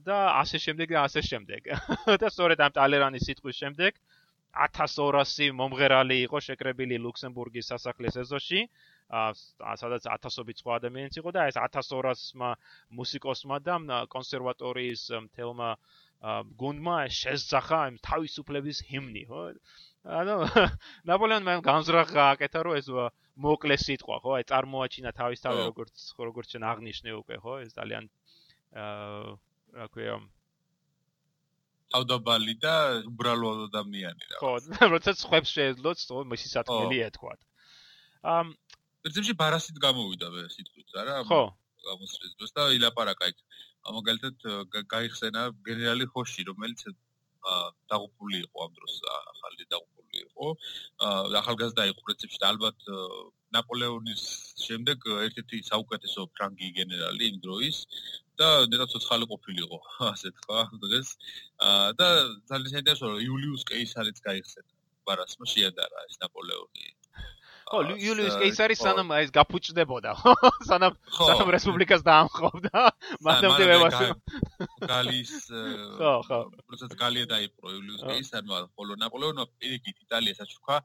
[0.08, 1.68] და ასე შემდეგ და ასე შემდეგ.
[2.24, 4.00] და სწორედ ამ ტალერანის სიტყვის შემდეგ
[4.56, 8.62] 1200 მომღერალი იყო შეკრებილი ლუქსემბურგის სასახლის ეზოში.
[9.12, 12.52] აა სადაც 1000ობით სხვა ადამიანიც იყო და ეს 1200-მა
[13.00, 13.76] მუსიკოსმა და
[14.16, 15.04] კონსერვატორიის
[15.36, 15.70] თელმა
[16.62, 19.44] გუნდმა შეზახა იმ თავისუფლების ჰიმნი, ხო?
[20.22, 20.36] ანუ
[21.12, 22.90] ნაპოლეონმა განზრახ გააკეთა რომ ეს
[23.46, 24.36] მოკლე სიტყვა, ხო?
[24.38, 27.54] აი წარმოაჩინა თავის თავი როგორც როგორც ჩვენ აღნიშნე უკვე, ხო?
[27.66, 28.06] ეს ძალიან
[28.86, 29.36] აა
[29.82, 30.16] რა ქვია
[31.94, 32.76] თავდაბალი და
[33.12, 34.38] უბრალო ადამიანი რა.
[34.42, 34.52] ხო,
[34.96, 37.34] როცა ხვებს შეეძლოთ, თო მისი სათქმელი ეთქვა.
[38.36, 38.54] ამ
[39.02, 41.16] პრინციპში ბარასით გამოვიდა მე სიტყვით, არა?
[41.30, 41.44] ხო.
[41.86, 43.38] გამოსწრეს დროს და ილაპარაკა იქ.
[43.98, 44.36] მაგალითად
[44.94, 46.86] გაიხსენა გენერალი ხოში, რომელიც
[47.90, 50.46] დაღუპული იყო ამ დროს ახალი დაღუპული იყო.
[51.42, 52.78] ახალგაზრდა იყო პრინციპში და ალბათ
[53.58, 54.24] ნაპოლეონის
[54.66, 57.78] შემდეგ ერთ-ერთი საუკეთესო ფრანგი გენერალი იმ დროის
[58.40, 59.78] და ნეტა ცოცხალი ყოფილიყო,
[60.14, 61.10] ასე თქვა დღეს.
[62.00, 62.08] და
[62.52, 64.72] ძალიან საინტერესოა იულიუს კეისარიც გაიხსენა.
[65.10, 66.84] ბარასმა შეადარა ეს ნაპოლეონი
[67.72, 70.34] ხო იულიუს კეისარი სანამ ეს გაფუჭდებოდა ხო?
[70.70, 72.84] სანამ სანამ რესპუბლიკას დაამხობდა
[73.28, 74.08] მანდამდე ვევასო
[74.92, 75.32] გალის
[76.02, 76.40] ხო ხო.
[76.68, 80.82] პროცეს გალია დაიპყრო იულიუს კეისარმა ხოლო ნაპოლეონმა პირიქით იტალიას აჩუქა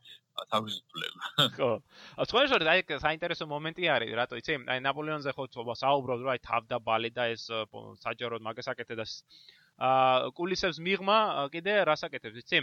[0.55, 1.71] თავისუფლება ხო.
[2.21, 5.49] ა სხვა შორის აი საინტერესო მომენტი არის რატო იცი აი ნაპოლეონზე ხო
[5.83, 7.51] საუბრობ რომ აი თავდაბალი და ეს
[8.07, 9.07] საჯაროდ მაგასაკეთე და
[9.77, 11.19] აა კულისებს მიღმა
[11.53, 12.63] კიდე რასაკეთებს იცი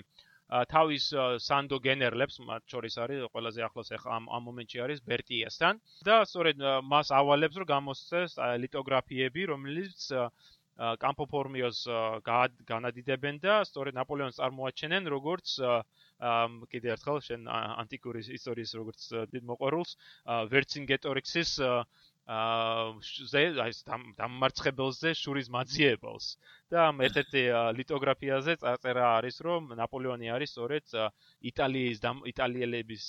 [0.74, 1.06] თავის
[1.44, 5.80] სანდო გენერლებს მათ შორის არის ყველაზე ახლოს ამ ამ მომენტში არის ბერტიესთან.
[6.10, 6.58] და სწორედ
[6.94, 10.10] მას ავალებს რომ გამოსცეს ლიტოგრაფიები რომელიც
[11.02, 11.80] კამპო ფორმიოს
[12.70, 15.58] განადიდებენ და სწორედ ნაპოლეონს წარმოაჩენენ როგორც
[16.74, 19.02] კიდე ერთხელ შენ ანტიკური ისტორიის როგორც
[19.34, 19.92] დიდ მოყვარულს
[20.54, 21.52] ვერცინგეტორიქსის
[22.24, 26.28] აა ეს დამმარცხებელზე შურის მაძიებელს
[26.72, 27.42] და ერთ-ერთი
[27.80, 30.96] ლიტოგრაფიაზე წარწერა არის რომ ნაპოლეონი არის სწორედ
[31.52, 32.00] იტალიის
[32.32, 33.04] იტალიელების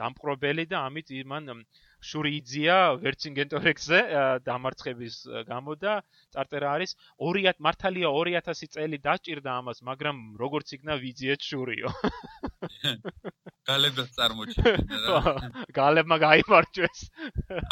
[0.00, 1.52] დამპყრობელი და ამით იმან
[2.00, 4.00] შური იძლია ვერცინგენტორექსზე
[4.48, 5.20] დამარცხების
[5.52, 6.00] გამო და
[6.32, 6.96] წარწერა არის
[7.28, 11.92] 200 მართალია 2000 წელი დაჭირდა ამას მაგრამ როგორც იქნა ვიძიეთ შურიო
[13.68, 15.34] გალებდა წარმოჩენა რა
[15.78, 17.00] გალებმა გაიმარჯვეს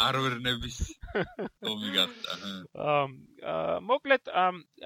[0.07, 0.77] არვერნების
[1.73, 2.29] ომი გახდა
[2.85, 4.33] აა მოკლედ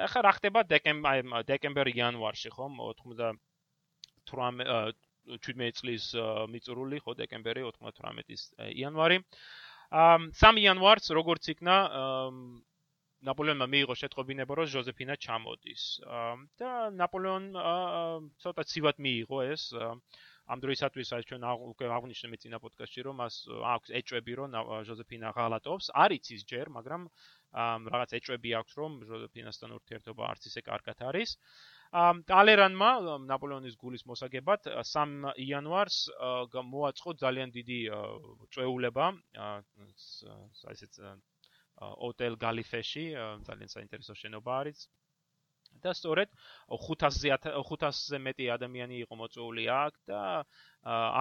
[0.07, 3.41] ახლა რა ხდება დეკემბერ იანვარში ხომ 98
[5.27, 6.09] 17 წლის
[6.51, 8.43] მიწურული ხო დეკემბერი 98-ის
[8.75, 9.19] იანვარი.
[10.03, 11.75] აა 3 იანვარს როგორც იქნა
[13.23, 15.83] ნაპოლეონმა მიიღო შეტყობინება რომ ჟოზეფინა ჩამოდის.
[16.59, 17.45] და ნაპოლეონ
[18.43, 19.63] ცოტა ცივად მიიღო ეს
[20.51, 23.35] ამ დროისათვის აი ჩვენ უკვე აღნიშნე მეცინა პოდკასტში რომ მას
[23.73, 24.57] აქვს ეჭვები რომ
[24.89, 25.85] ჟოზეფინა ღალატობს.
[26.03, 27.07] არის ის ჯერ, მაგრამ
[27.93, 31.37] რაღაც ეჭვები აქვს რომ ჟოზეფინასთან ურთიერთობა არც ისე კარგად არის.
[32.27, 32.89] ტალერანმა
[33.29, 35.97] ნაპოლეონის გულის მოსაგებად 3 იანვარს
[36.73, 37.79] მოაწყო ძალიან დიდი
[38.55, 39.05] წვეულება
[40.73, 40.93] ესეც
[42.09, 43.05] ოტელ გალიფეში
[43.47, 44.89] ძალიან საინტერესო შენობა არის
[45.81, 46.29] და სწორედ
[46.69, 50.21] 500-ზე 500-ზე მეტი ადამიანი იყო მოწვეული აქ და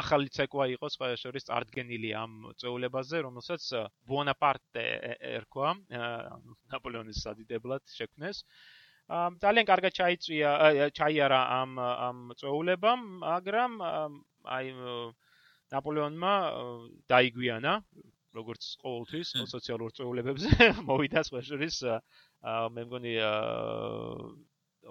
[0.02, 3.66] ახალი ცეკვა იყო სხვა შორის წარდგენილი ამ წვეულებაზე რომელსაც
[4.10, 4.86] ბონაპარტე
[5.38, 5.74] ერქვა
[6.74, 8.44] ნაპოლეონის სადიდებლად შექმნეს.
[9.42, 13.72] ძალიან კარგად ჩაიწვია ჩაიარა ამ ამ წვეულებამ, მაგრამ
[14.56, 14.66] აი
[15.72, 16.32] ნაპოლეონმა
[17.12, 17.72] დაიგვიანა
[18.36, 20.50] როგორც ყოველთვის სოციალურ წვეულებებზე
[20.88, 21.78] მოვიდა სხვაშორის
[22.42, 23.14] მე მგონი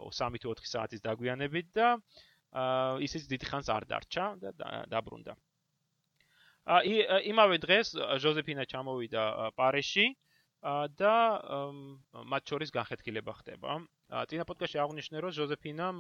[0.08, 1.88] 3-4 საათის დაგვიანებით და
[3.04, 4.52] ისიც დიდი ხანს არ დარჩა და
[4.92, 5.36] დაბრუნდა.
[6.78, 6.92] აი
[7.32, 9.24] იმავე დღეს ჟოზეფინა ჩამოვიდა
[9.60, 10.06] პარიზში
[11.02, 11.16] და
[12.32, 13.82] მათ შორის განხეთქილება ხდება.
[14.30, 15.98] წინა პოდკასტში აღნიშნე რომ ჟოზეფინამ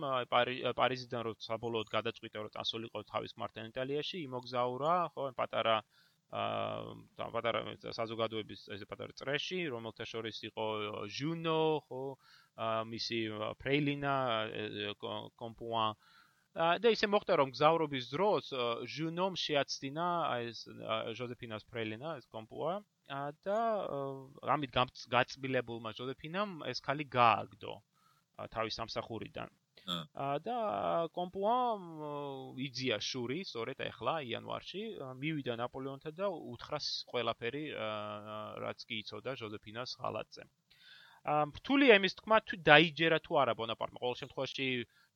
[0.79, 5.75] პარიზიდან რო საბოლოოდ გადაწყვიტა რომ წასულიყო თავის მარტენ იტალიაში იმოგზაურა ხო პატარა
[6.31, 10.67] პატარა საზოგადოების ესე პატარა წრეში რომელთა შორის იყო
[11.17, 12.03] ჟუნო ხო
[12.87, 13.19] მისი
[13.59, 14.13] პრეილინა
[15.43, 15.85] კომპუა
[16.55, 18.51] და ისე მოხდა რომ გზავრობის დროს
[18.95, 20.07] ჟუნომ შეაცდინა
[20.47, 20.63] ეს
[21.19, 22.79] ჟოზეფინას პრეილინა ეს კომპუა
[23.47, 23.59] და
[24.55, 24.71] ამით
[25.15, 27.75] გაწმილებულმა ჟოზეფინამ ეს ხალი გააგდო
[28.55, 29.49] თავის სამსახურიდან.
[30.45, 30.57] და
[31.17, 31.55] კომპუა
[32.67, 34.83] იძია შური, სწორედ ახლა იანვარში
[35.21, 36.79] მივიდა ნაპოლეონთან და უთხრა
[37.11, 37.63] ყველაფერი
[38.65, 40.43] რაც კი იცოდა ჟოზეფინას ღალატზე.
[41.57, 43.99] რთულია იმის თქმა თუ დაიჯერა თუ არა ბონაპარტმა.
[44.01, 44.65] ყოველ შემთხვევაში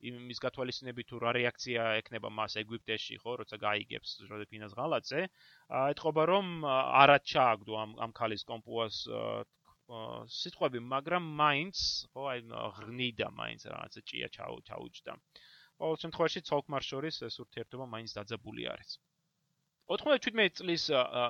[0.10, 5.21] იმის გათვალისწინებით თუ რა რეაქცია ექნება მას ეგვიპტეში, ხო, როცა გაიგებს ჟოზეფინას ღალატზე,
[5.93, 6.45] ეთყობა რომ
[7.01, 9.01] არად ჩააგდო ამ ამ ქალის კომპუას
[9.86, 11.78] სიტყვები, მაგრამ მაინც,
[12.13, 12.39] ხო, აი
[12.78, 15.13] ღნიდა მაინც რაღაცა ჭია ჩაუ ჩაუჭდა.
[15.82, 18.98] ყოველ შემთხვევაში ცოლქმარ შორის ეს ურთიერთობა მაინც დაძაბული არის.
[19.91, 20.84] 97 წლის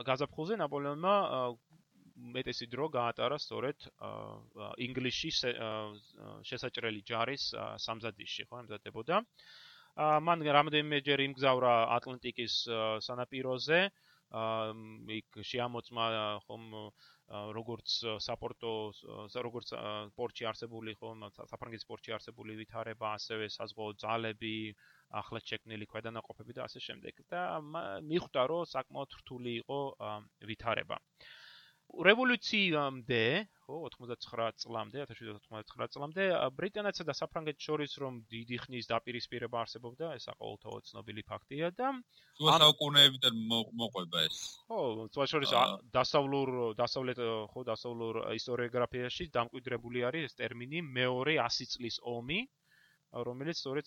[0.08, 1.16] გაზაფხულზე ნაპოლეონმა
[2.36, 3.88] მეტესი დრო გაატარა სწორედ
[4.88, 5.32] ინგლისში
[6.48, 7.44] შესაჭრელი ჯარის
[7.86, 9.20] სამზადისში, ხო, ემზადებოდა.
[10.06, 12.56] აა მან რამდენიმეჯერ იმგზავრა ატლანტიკის
[13.08, 13.80] სანაპიროზე,
[14.36, 16.06] იქ შეამოწმა
[16.46, 16.66] ხომ
[17.58, 17.94] როგორც
[18.26, 18.72] საპორტო
[19.48, 19.72] როგორც
[20.18, 24.58] პორტში არსებული ხომ საფრანგეთის პორტში არსებული ვითარება, ასევე საზღვაო ძალები,
[25.22, 27.24] ახლა შექმნილი ქვედანაყოფები და ასე შემდეგ.
[27.32, 27.42] და
[28.12, 29.80] მიხვდა რომ საკმაოდ რთული იყო
[30.52, 31.00] ვითარება.
[32.06, 33.22] რევოლუციამდე,
[33.66, 36.24] ხო, 89 წლამდე, 1799 წლამდე
[36.58, 41.94] ბრიტანეთსა და საფრანგეთს შორის რომ დიდი ხნის დაპირისპირება არსებობდა, ეს აყოლთაოდ ცნობილი ფაქტია და
[42.40, 43.36] შუა საუკუნეებიდან
[43.82, 44.38] მოყვება ეს.
[44.70, 44.82] ხო,
[45.16, 45.56] სხვა შორის
[45.98, 46.50] დასავლურ
[46.84, 52.44] დასავლეთ ხო, დასავლურ ისტორიოგრაფიაში დამკვიდრებული არის ეს ტერმინი მეორე 100 წლის ომი.
[53.14, 53.86] რომელიც სწორედ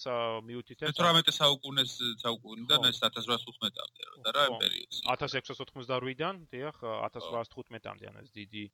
[0.49, 8.65] მიუთითებს 18 საუკუნეს საუკუნიდან ეს 1815-მდე და რა პერიოდში 1688-დან, დიახ, 1815-მდე ან ეს დიდი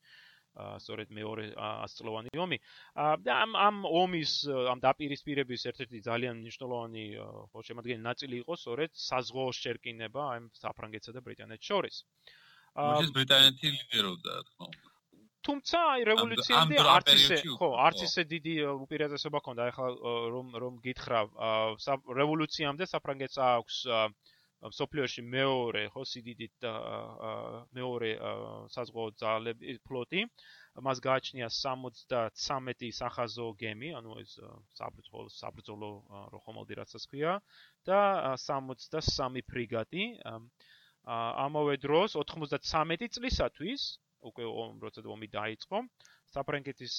[0.55, 2.59] სწორედ მეორე ასწლოვანი ომი.
[3.27, 7.05] და ამ ამ ომის ამ დაპირისპირების ერთ-ერთი ძალიან მნიშვნელოვანი
[7.51, 11.97] ხო შემოადგენელი ნაწილი იყო სწორედ საზღვაო შერკინება ამ საფრანგეთსა და ბრიტანეთს შორის.
[12.79, 14.65] აა ეს ბრიტანეთი ლიდერობდა, თქო.
[15.47, 18.55] თუმცა აი რევოლუციამდე არც ისე ხო არც ისე დიდი
[18.85, 19.67] უპირატესობა ქონდა.
[19.73, 19.89] ეხლა
[20.35, 21.27] რომ რომ გითხრავ
[22.21, 23.79] რევოლუციამდე საფრანგეთს აქვს
[24.79, 26.69] სოფლიოში მეორე ხო სიდიდით
[27.79, 28.11] მეორე
[28.77, 30.23] საზღვაო ძალები ფლოტი.
[30.87, 34.33] მას გააჩნია 73 სახაზო გემი ანუ ეს
[34.79, 35.91] საბრძოლო საბრძოლო
[36.35, 37.35] როხომალდი რაცაც ქვია
[37.87, 38.01] და
[38.47, 40.09] 63 ფრიგატი.
[41.45, 43.83] ამავე დროს 93 წლისათვის
[44.31, 44.45] უკვე
[44.85, 45.79] როცა ომი დაიწყო
[46.35, 46.95] საფრანგეთის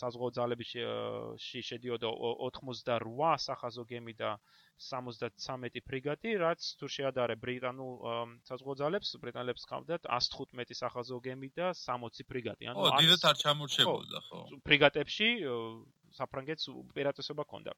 [0.00, 2.08] საზღვაო ძალებში შედიოდა
[2.48, 4.30] 88 სახაზო გემი და
[4.82, 7.92] 73 ფრიგატი, რაც თუ შეადარე ბრიტანულ
[8.48, 12.70] საზღვაო ძალებს, ბრიტანელებს ჰქონდათ 115 სახაზო გემი და 60 ფრიგატი.
[12.72, 14.40] ანუ ო, დიდად არ ჩამორჩებოდა, ხო?
[14.66, 15.28] ფრიგატებში
[16.18, 17.72] საფრანგეთს უპირატესობა ჰქონდა.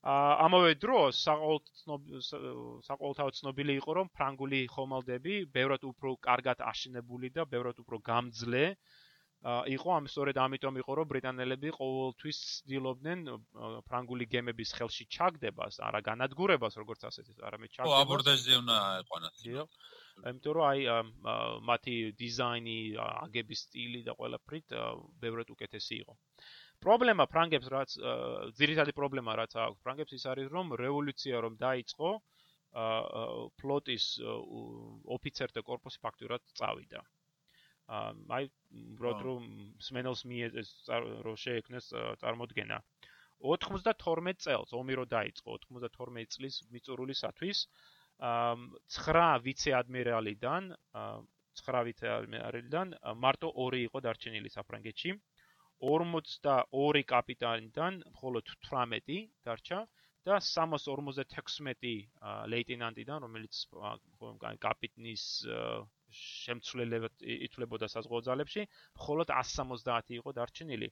[0.00, 8.00] ამავე დროს საყოველთაოდ ცნობილი იყო რომ ფრანგული ხომალდები ბევრად უფრო კარგად აშენებული და ბევრად უფრო
[8.00, 8.64] გამძლე
[9.40, 13.20] იყო ამ სწორედ ამიტომ იყო რომ ბრიტანელები ყოველთვის ცდილობდნენ
[13.88, 17.96] ფრანგული გემების ხელში ჩაგდებას, არა განადგურებას როგორც ასეთი, არამედ ჩაგდებას.
[17.96, 19.34] ო, აბორდაჟზე უნდა ეყვანათ.
[20.28, 20.80] იმიტომ რომ აი
[21.72, 24.66] მათი დიზაინი, აგების სტილი და ყველაფრით
[25.24, 26.12] ბევრად უკეთესი იყო.
[26.84, 27.94] პრობლემა ფრანგებს რაც
[28.60, 32.10] ძირითადი პრობლემა რაც აქვს ფრანგებს ის არის რომ რევოლუცია რომ დაიწყო
[33.60, 34.04] ფლოტის
[35.16, 37.00] ოფიცერთა корпуსი ფაქტურად წავიდა.
[38.36, 38.44] აი
[39.02, 39.46] როდ რომ
[39.86, 40.70] სმენელს მიეწეს
[41.26, 41.88] რომ შეექმნეს
[42.22, 42.78] წარმოქმნა
[43.40, 47.64] 92 წელს ომი რო დაიწყო 92 წლის მიწურულისათვის
[48.20, 50.70] 9 ვიცე-ადმირალიდან
[51.64, 55.16] 9 ვიცე-ადმირალიდან მარტო 2 იყო დარჩენილი საფრანგეთში.
[55.80, 59.78] 42 კაპიტანიდან მხოლოდ 18 დარჩა
[60.28, 61.94] და 356
[62.52, 63.62] ლეიტენანტიდან, რომელიც
[64.64, 65.24] კაპიტნის
[66.20, 68.66] შემცვლელად ითვლებოდა საზღვაო ძალებში,
[69.00, 70.90] მხოლოდ 170 იყო დარჩენილი.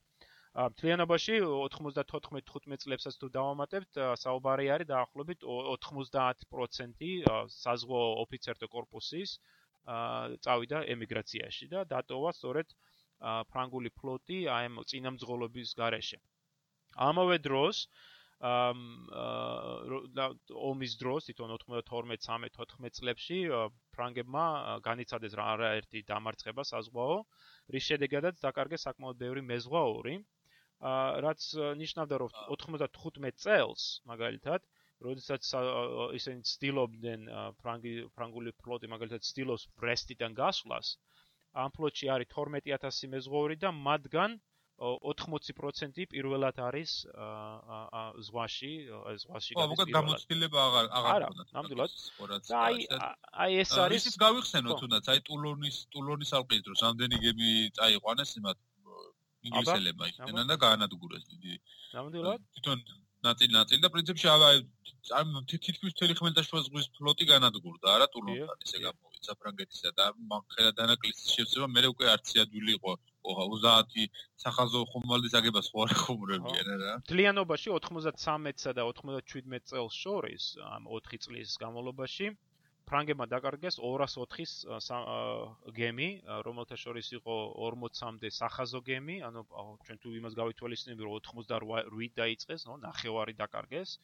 [0.73, 7.05] მთლიანობაში 94-15 წლებსაც თუ დავამატებთ, საუბარი არის დაახლოებით 90%
[7.53, 9.37] საზღვაო ოფიცერთა корпуსის
[10.45, 12.73] წავიდა ემიგრაციაში და დატოვა სწორედ
[13.51, 16.19] ფრანგული ფლოტი აი ამ წინამძღოლობის გარეშე.
[17.09, 17.87] ამავე დროს
[18.49, 18.79] ამ
[20.69, 23.39] ომის დროს თვითონ 92-13-14 წლებში
[23.97, 24.45] ფრანგებმა
[24.85, 27.17] განიცადეს რა არაერთი დამარცხება საზღვაო,
[27.75, 30.15] რის შედეგადაც დაკარგეს საკმაოდ ბევრი მეზღვაური,
[31.27, 31.49] რაც
[31.83, 34.63] ნიშნავდა რომ 95 წელს მაგალითად
[35.03, 35.51] როდესაც
[36.15, 37.27] ისინი ცდილობდნენ
[37.59, 40.95] ფრანგი ფრანგული ფლოტი მაგალითად ცდილობს ბრესტიდან გასვლას,
[41.53, 44.39] ამ ფლოტში არის 12000 მეზღვაური და მათგან
[44.79, 46.91] 80% პირველად არის
[48.27, 48.71] ზღვაში,
[49.23, 49.71] ზღვაში გადის.
[49.71, 51.43] მოკლედ გამოცდილება აღარ აღარ ქონდა.
[51.57, 51.91] ნამდვილად.
[52.47, 52.87] და აი
[53.43, 58.57] აი ეს არის ის გავიხსენო თუნდაც, აი ტულონის ტულონის ალყის დროს ამდენი გემი წაიყვანეს იმათ
[59.49, 61.53] ინგლისელებმა ისინი და გაანადგურეს დიდი.
[61.99, 62.39] ნამდვილად.
[62.55, 62.79] თვითონ
[63.27, 64.59] ნაწილი ნაწილი და პრინციპში აი
[65.19, 71.33] ამ თითქმის მთელი ხმელთაშუა ზღვის ფლოტი განადგურდა არა ტულონთან ესე გამოვიცა ფრანგეთისა და მანხელა დანაკლისის
[71.35, 72.93] შევსება მე უკვე არცი ადვილი იყო.
[73.29, 76.93] ოღა 30 სახაზო ხომალდის აგებას ხო არ ხომრებიან რა?
[77.11, 80.43] თლიანობაში 93-სა და 97 წელს შორის
[80.75, 82.31] ამ 4 წლის განმავლობაში
[82.89, 84.53] ფრანგებმა დაკარგეს 204-ის
[85.77, 86.09] გემი,
[86.47, 87.35] რომელთა შორის იყო
[87.65, 89.45] 40-მდე სახაზო გემი, ანუ
[89.85, 93.95] ჩვენ თუ იმას გავითვალისწინებთ, რომ 88 დაიწყეს, ნო, ნახევარი დაკარგეს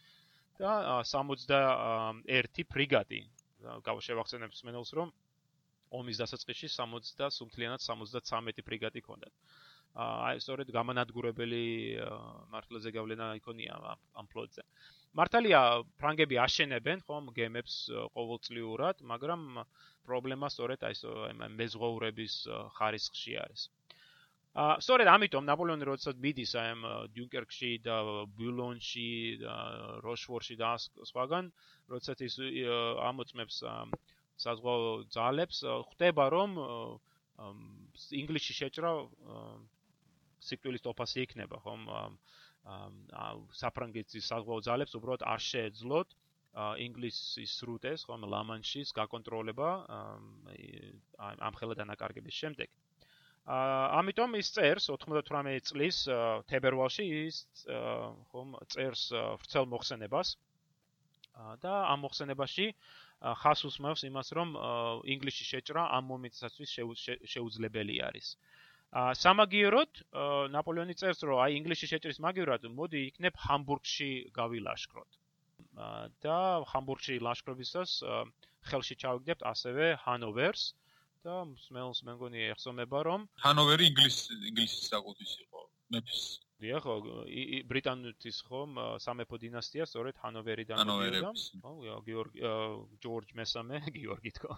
[0.61, 3.21] და 61 ბრიგადი.
[3.65, 5.09] გავშევახსენებ მსმენელს, რომ
[5.99, 9.33] ომის დასაწყისში 60 და სუმთლიანად 73 ბრიგადი ჰქონდათ.
[9.95, 11.63] აი სწორედ გამანადგურებელი
[12.51, 13.75] მართლაზე გავლენა იქონია
[14.19, 14.63] ამ ფლოტზე.
[15.16, 15.59] მართალია
[16.01, 17.76] ფრანგები აშენებენ ხომ გემებს
[18.16, 19.43] ყოველწლიურად, მაგრამ
[20.07, 21.03] პრობლემა სწორედ აი ეს
[21.59, 22.36] მეზღვაურების
[22.76, 23.61] ხარისხში არის.
[24.55, 26.84] ა სწორედ ამიტომ ნაპოლეონი როდესაც მიდის აი ამ
[27.16, 27.95] დიუნკერკში და
[28.39, 29.09] ბულონში
[29.43, 29.55] და
[30.03, 31.51] როშვორში და სხვაგან,
[31.91, 32.36] როდესაც ის
[33.09, 33.57] ამოწმებს
[34.43, 35.59] საზღვაო ძალებს,
[35.91, 36.51] ხვდება რომ
[38.22, 38.91] ინგლისში შეჭრა
[40.47, 41.84] სიკვდილის ტოფასი იქნება, ხომ?
[42.66, 43.26] აა
[43.61, 46.16] საფრანგეთის საზღვაო ძალებს უბრალოდ არ შეეძლოთ
[46.86, 49.70] ინგლისის სრუტეს, ხომ, ლამანშის გაკონტროლება
[51.49, 52.70] ამ ხელა დანაკარგების შემდეგ.
[53.57, 55.97] აა ამიტომ ის წერს 98 წლის
[56.49, 57.43] თებერვალში ის
[58.32, 60.36] ხომ წერს ვრცელ მოხსენებას
[61.61, 62.68] და ამ მოხსენებაში
[63.43, 64.57] ხას უსმევს იმას, რომ
[65.16, 66.78] ინგლისში შეჭრა ამ მომენტისათვის
[67.36, 68.28] შეუძლებელი არის.
[68.34, 68.64] ა
[68.95, 70.01] სამაგიეროდ
[70.55, 75.17] ნაპოლეონი წერს რომ აი ინგლისში შეჭრის მაგივრად მოდი იქნებ ჰამბურგში გავილაშქროთ.
[76.23, 76.37] და
[76.71, 77.91] ჰამბურგში ლაშქრობისას
[78.71, 80.63] ხელში ჩავიგდებთ ასევე ჰანოვერს
[81.27, 84.17] და მსმელს მე მგონი ეხსომება რომ ჰანოვერი ინგლის
[84.51, 85.61] ინგლისის საკუთის იყო
[85.95, 86.23] მეფის
[86.63, 86.85] დიახ,
[87.67, 91.31] ბრიტანეთის ხომ სამეფო დინასტია სწორედ ჰანოვერიდან მოდიოდა.
[91.63, 92.43] ხო, გიორგი
[93.03, 94.55] ჯორჯ მესამე, გიორგი თქო.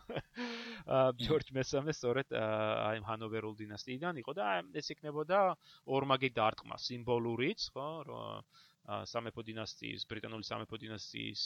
[0.98, 4.46] აა ჯორჯ მესამე სწორედ აი ჰანოვერულ დინასტიიდან იყო და
[4.78, 5.42] ეს იქნებოდა
[5.98, 8.46] ორმაგი დარტყმა სიმბოლურიც, ხო, რომ
[9.14, 11.44] სამეფო დინასტიის, ბრიტანული სამეფო დინასტიის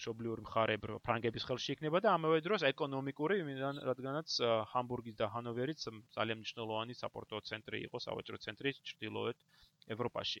[0.00, 3.36] მშობლიური მხარე ფრანგების ხელში იქნება და ამავე დროს ეკონომიკური,
[3.84, 4.36] რადგანაც
[4.72, 5.84] ჰამბურგი და ჰანოვერიც
[6.16, 9.44] ძალიან მნიშვნელოვანი საპორტო ცენტრი იყო, სავაჭრო ცენტრი ჩრდილოეთ
[9.92, 10.40] ევროპაში.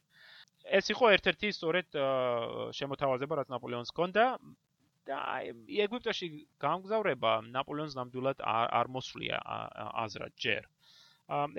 [0.80, 2.00] ეს იყო ერთ-ერთი სწორედ
[2.80, 4.24] შემოთავაზება, რაც ნაპოლეონს ჰქონდა
[5.08, 5.18] და
[5.84, 6.28] ეგვიპტეში
[6.64, 9.40] გამგზავრება ნაპოლეონს ნამდვილად არ მოსვლია
[10.04, 10.68] აზრად ჯერ.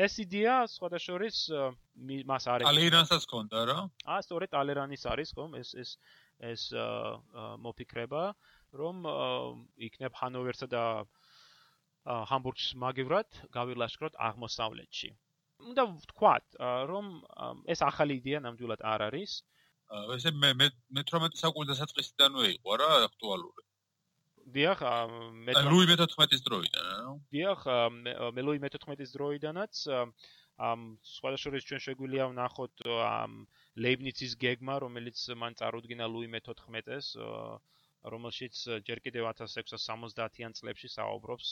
[0.05, 1.65] ეს იდეა სხვადასხვა
[2.31, 3.77] მას არის ალერანსაც ჰქონდა რა?
[4.03, 5.89] აა სწორედ ალერანის არის ხომ ეს ეს
[6.41, 6.63] ეს
[7.65, 8.23] მოფიქრება,
[8.81, 9.05] რომ
[9.87, 10.83] იქნებ ჰანოვერსა და
[12.05, 15.09] ჰამბურგს მაგივრად გავილაშქროთ აღმოსავლეთში.
[15.61, 16.45] უნდა ვთქვათ,
[16.89, 17.05] რომ
[17.69, 19.41] ეს ახალი იდეა ნამდვილად არ არის.
[20.15, 20.67] ესე მე მე
[21.03, 23.63] 18 საუკუნის დასაწყისიდანვე იყო რა აქტუალური.
[24.55, 24.79] დიახ,
[25.45, 27.13] მე ლუი მე-14-ის დროიდან, რა.
[27.35, 27.61] დიახ,
[28.33, 29.73] მე ლუი მე-14-ის დროიდანაც
[30.69, 33.31] ამ სხვადასხვა ჩვენ შეგვიძლია ვნახოთ ამ
[33.85, 37.07] ლეიბნიცის გეგმა, რომელიც მან წარუდგინა ლუი მე-14-ს,
[38.13, 38.55] რომელშიც
[38.87, 41.47] ჯერ კიდევ 1670-იან წლებში საუბრობს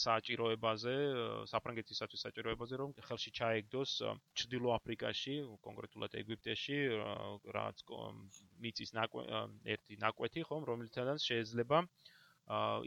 [0.00, 0.94] საჭიროებაზე,
[1.52, 3.92] საფრანგეთისათვის საჭიროებაზე, რომ ხელში ჩაეგდოს
[4.40, 6.76] ჩრდილო აფრიკაში, კონკრეტულად ეგვიპტეში,
[7.56, 7.80] რაც
[8.66, 8.92] მიწის
[9.76, 11.80] ერთი ნაკვეთი, ხომ, რომელთანაც შეიძლება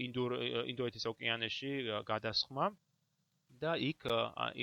[0.06, 1.74] ინდოეთის ოკეანეში
[2.14, 2.70] გადასხმა
[3.64, 4.06] და იქ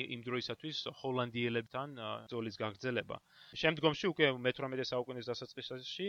[0.03, 1.97] იმ დროისათვის ჰოლანდიელებთან
[2.33, 3.17] ზოლის გაგრძელება.
[3.63, 6.09] შემდგომში უკვე მე-18 საუკუნის დასაწყისში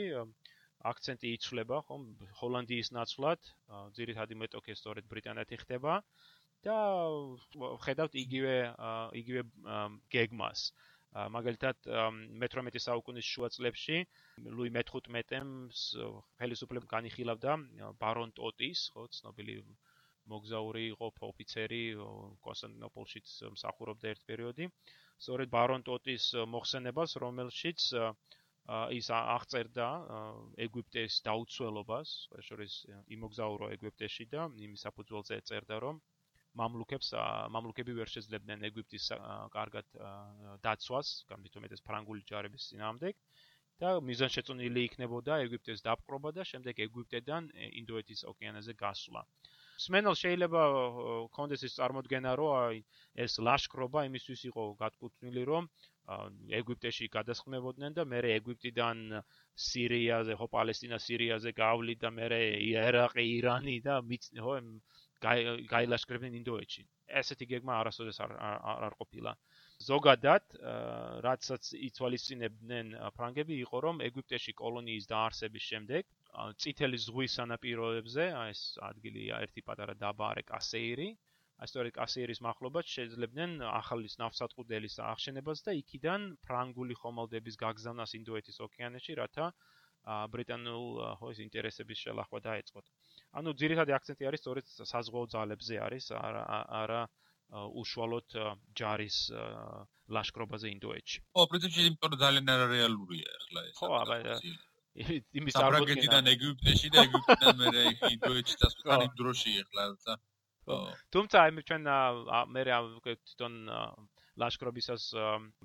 [0.91, 2.03] აქცენტი იცვლება, ხომ,
[2.39, 3.47] ჰოლანდიის ნაცვლად,
[3.97, 5.95] ძირითადი მეტოქე სწორედ ბრიტანეთი ხდება
[6.67, 6.77] და
[7.85, 8.55] ხედავთ იგივე
[9.21, 9.41] იგივე
[10.15, 10.61] გეგმას.
[11.33, 11.89] მაგალითად,
[12.43, 13.99] მე-18 საუკუნის შუა წლებში
[14.57, 15.51] ლუი მე-15-ემ
[16.39, 17.57] ხელისუფლება განიხილავდა
[18.01, 19.55] ბარონ ტოტის, ხო, ცნობილი
[20.33, 21.81] მოგზაური იყო ოფიცერი
[22.47, 24.69] კონსტანტინოპოლშიც მსახურობდა ერთ პერიოდი.
[25.25, 26.25] სწორედ ბარონ ტოტის
[26.55, 27.87] მოხსენებას, რომელშიც
[28.99, 29.87] ის აღწერდა
[30.67, 32.09] ეგვიპტეს დაუცველობას,
[32.49, 32.73] შორის
[33.17, 36.01] იმოგზაურო ეგვიპტეში და იმის საფუძველზე წერდა, რომ
[36.61, 37.13] მამლუქებს
[37.55, 39.05] მამლუქები ვერ შეძლებდნენ ეგვიპტის
[39.55, 39.97] კარგად
[40.67, 43.15] დაცვას, გამითომეთ ეს ფრანგული ჯარების ძინავდეკ
[43.83, 47.49] და მიზანშეწონილი იქნებოდა ეგვიპტეს დაპყრობა და შემდეგ ეგვიპტედან
[47.81, 49.21] ინდოეთის ოკეანეზე გასვლა.
[49.85, 50.61] სმენელ შეიძლება
[51.37, 52.79] კონდეს ის წარმოქმნა რომ აი
[53.25, 55.69] ეს ლაშქრობა იმისთვის იყო გატკუთვნილი რომ
[56.59, 59.01] ეგვიპტეში გადასხმებოდნენ და მე ეგვიპტიდან
[59.67, 62.29] სირიაზე ხო პალესტინა სირიაზე გავლი და მე
[62.83, 63.99] ერაყი ირანი და
[64.45, 64.55] ხო
[65.21, 66.83] გაილაშქრებდნენ ინდოეთში.
[67.21, 68.33] ესეთი გეგმა არასოდეს არ
[68.87, 69.33] არ ყოფილა.
[69.85, 70.55] ზოგადად
[71.25, 79.41] რაცაც იცვალისწინებდნენ ფრანგები იყო რომ ეგვიპტეში კოლონიის დაარსების შემდეგ წითელი ზღვის სანაპიროებზე, აი ეს ადგილია
[79.45, 81.09] ერთი პატარა დაბა არის კასეირი.
[81.57, 89.17] აი სწორედ კასეირის მახლობლად შეძლებდნენ ახალის ნავსადგურელის აღშენებას და იქიდან ფრანგული ხომალდების გაგზავნას ინდოეთის ოკეანეში,
[89.17, 89.47] რათა
[90.33, 90.85] ბრიტანულ
[91.19, 92.85] ხო ეს ინტერესების შელახვა დაეწყოთ.
[93.41, 96.43] ანუ ძირითადი აქცენტი არის სწორედ საზღვაო ძალებზე არის, არა
[96.81, 97.01] არა
[97.81, 98.29] უშუალოდ
[98.77, 99.17] ჯარის
[100.13, 101.19] ლაშქრობაზე ინდოეთში.
[101.35, 103.75] ხო, პრინციპში იმიტომ ძალიან არარეალურია ახლა ეს.
[103.81, 104.15] ხო, აბა
[104.97, 107.83] იმის საფრანგეთიდან ეგვიპტეში და ეგვიპტიდან მე
[108.15, 110.15] ინდოეთში დასწრან იმ დროში ეხლა ცა
[111.15, 111.83] თუმცა აი ჩვენ
[112.53, 113.53] მე თვითონ
[114.41, 115.05] ლაშქრობისას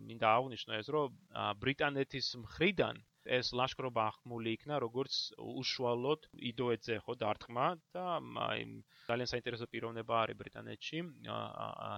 [0.08, 1.16] მინდა აღვნიშნო ეს რომ
[1.64, 3.00] ბრიტანეთის მხრიდან
[3.38, 5.16] ეს ლაშქრობა ახმული იქნა როგორც
[5.62, 7.66] უშუალოდ იდოეთზე ხო დარტყმა
[7.96, 8.06] და
[8.46, 8.64] აი
[9.08, 11.02] ძალიან საინტერესო პიროვნება არის ბრიტანეთში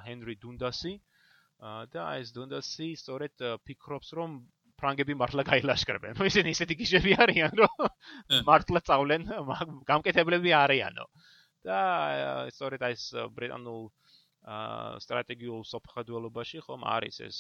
[0.09, 0.93] ჰენრი დუნდასი
[1.95, 4.37] და ეს დუნდასი სწორედ ფიქრობს რომ
[4.85, 6.21] ფრანგები მართლა გაილაშქრებენ.
[6.21, 7.89] ნუ ისინი ისეთი გიშები არიან, რომ
[8.51, 9.23] მართლა წავლენ
[9.89, 11.09] გამკეთებლები არიანო.
[11.65, 11.81] და
[12.53, 13.03] სწორედ ეს
[13.37, 13.85] ბრიტანულ
[15.01, 17.37] სტრატეგიულ საფრთხეულობაში ხომ არის ეს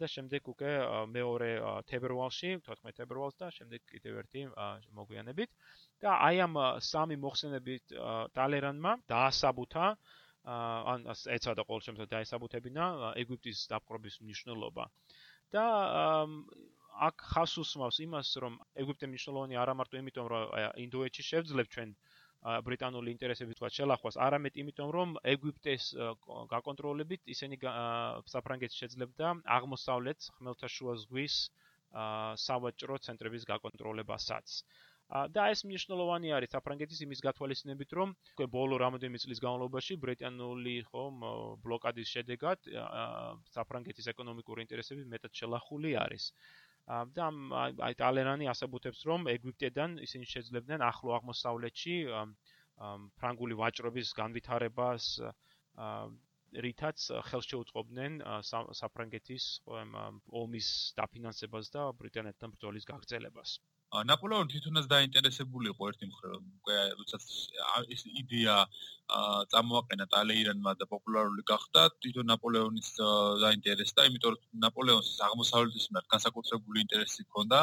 [0.00, 0.72] და შემდეგ უკვე
[1.12, 1.50] მეორე
[1.90, 4.42] თებერვალში, 14 თებერვალს და შემდეგ კიდევ ერთი
[4.98, 5.50] მოგვიანებით.
[6.02, 6.54] და აი ამ
[6.90, 7.94] სამი მოხსენებით
[8.38, 9.86] ტალერანმა დაასაბუთა
[10.92, 11.06] ან
[11.36, 12.84] ეცადა ყოველ შემთხვევაში დაესაბუთებინა
[13.22, 14.84] ეგვიპტის დაპყრობის მნიშვნელობა.
[15.54, 15.66] და
[17.08, 20.42] აქ ხას უსმავს იმას, რომ ეგვიპტე მნიშვნელოვანი არა მარტო იმიტომ, რომ
[20.84, 21.94] ინდოეთში შევძლებ ჩვენ
[22.42, 25.84] ბრიტანული ინტერესები თქვა შელახვას, არამედ იმიტომ, რომ ეგვიპტეს
[26.52, 27.58] გაკონტროლებით ისინი
[28.34, 31.36] საფრანგეთს შეძლებდა აღმოსავლეთ ხმელთაშუა ზღვის
[32.46, 34.62] სავაჭრო ცენტრების გაკონტროლებასაც.
[35.36, 38.14] და ეს მნიშვნელოვანი არის საფრანგეთის იმის გათვალისწინებით, რომ
[38.54, 41.26] ბოლო რამოდენიმე წლის განმავლობაში ბრიტანული ხომ
[41.66, 42.70] ბლოკადის შედეგად
[43.56, 46.32] საფრანგეთის ეკონომიკური ინტერესები მეტად შელახული არის.
[47.16, 47.26] და
[47.88, 51.96] აი ტალერანი ასაბუთებს რომ ეგვიპტედან ისინი შეძლებდნენ ახლო აღმოსავლეთში
[53.20, 55.06] ფრანგული ვაჭრობის განვითარებას
[56.66, 58.18] რითაც ხელს შეუწყობდნენ
[58.80, 59.46] საფრანგეთის
[60.42, 63.54] ომის დაფინანსებას და ბრიტანეთთან ბრძოლის გაგრძელებას.
[63.92, 66.36] ნაპოლეონი თვითონაც დაინტერესებული იყო ერთი მხრივ.
[66.40, 67.24] უკვე როდესაც
[67.92, 68.56] ეს იდეა
[69.52, 72.88] წამოაყენა ტალეირანმა და პოპულარული გახდა თვითონ ნაპოლეონის
[73.44, 77.60] დაინტერესდა იმიტომ რომ ნაპოლეონს აღმოსავლეთის მიმართ განსაკუთრებული ინტერესი ჰქონდა.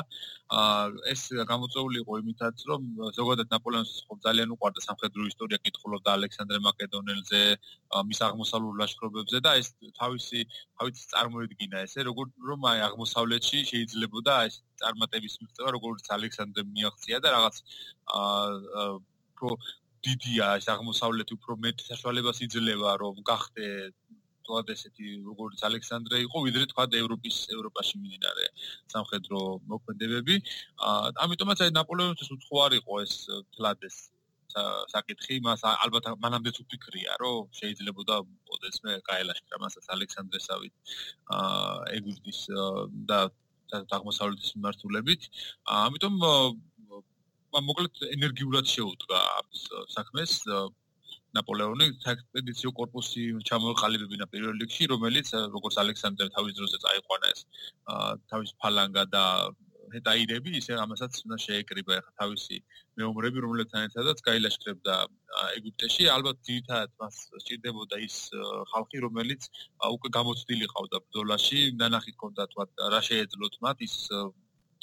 [1.14, 1.22] ეს
[1.52, 2.82] გამოწვეული იყო იმითაც რომ
[3.18, 7.42] ზოგადად ნაპოლეონს ხო ძალიან უყვარდა სამხედრო ისტორია კითხულობდა ალექსანდრე მაკედონელზე
[8.10, 10.40] მის აღმოსავლურ ლაშქრობებზე და ეს თავისი
[10.78, 17.34] თავის წარმოედგინა ესე როგორ რომ აი აღმოსავლეთში შეიძლებოდა ეს წარმატების მიღწევა როგორც ალექსანდრე მიაღწია და
[17.36, 17.56] რაღაც
[18.20, 18.88] აა
[19.40, 19.52] პრო
[20.08, 23.68] დიდია ეს აღმოსავლეთი უფრო მეტ საშუალებას იძლევა რომ გახდე
[24.50, 28.46] თქო ესეთი როგორც ალექსანდრე იყო ვიდრე თქვა ევროპის ევროპაში მიმდინარე
[28.94, 29.42] სამხედრო
[29.74, 30.36] მოქმედებები.
[30.90, 33.14] აა ამიტომაც აი ნაპოლეონის უცხო არ იყო ეს
[33.54, 33.98] თლადეს
[34.94, 38.16] საკითხი მას ალბათ მანამდეც უფიქრია რომ შეიძლებოდა
[38.56, 40.74] ოდესმე გაელაშქრა მასაც ალექსანდრესავით
[41.38, 42.40] აა ეგვიპტის
[43.12, 43.20] და
[43.78, 45.22] აღმოსავლეთის მიმართულებით.
[45.80, 46.16] ამიტომ
[47.70, 49.20] მოკლედ ენერგიულად შეუდგა
[49.96, 50.34] საქმეს
[51.38, 57.42] ნაპოლეონი საექსპედიციო корпуსი ჩამოეყალიბებინა პირველ რიგში, რომელიც როგორც ალექსანდრემ თავის დროზე წაიყვანა ეს
[58.34, 59.24] თავის ფალანგა და
[59.94, 62.58] ჰეტაირები, ისე ამასაც უნდა შეეკრიბა ახლა თავისი
[63.00, 64.96] მეომრები, რომლებთან ერთადაც გაილაშქრებდა
[65.60, 66.10] ეგვიპტეში.
[66.16, 68.18] ალბათ ძირითადად მას სჭირდებოდა ის
[68.74, 69.50] ხალხი, რომელიც
[69.96, 72.66] უკვე გამოცდილი ყავდა ბრძოლაში, ნანახი ჰქონდა თქვა
[72.96, 73.96] რა შეეძლოთ მათ ის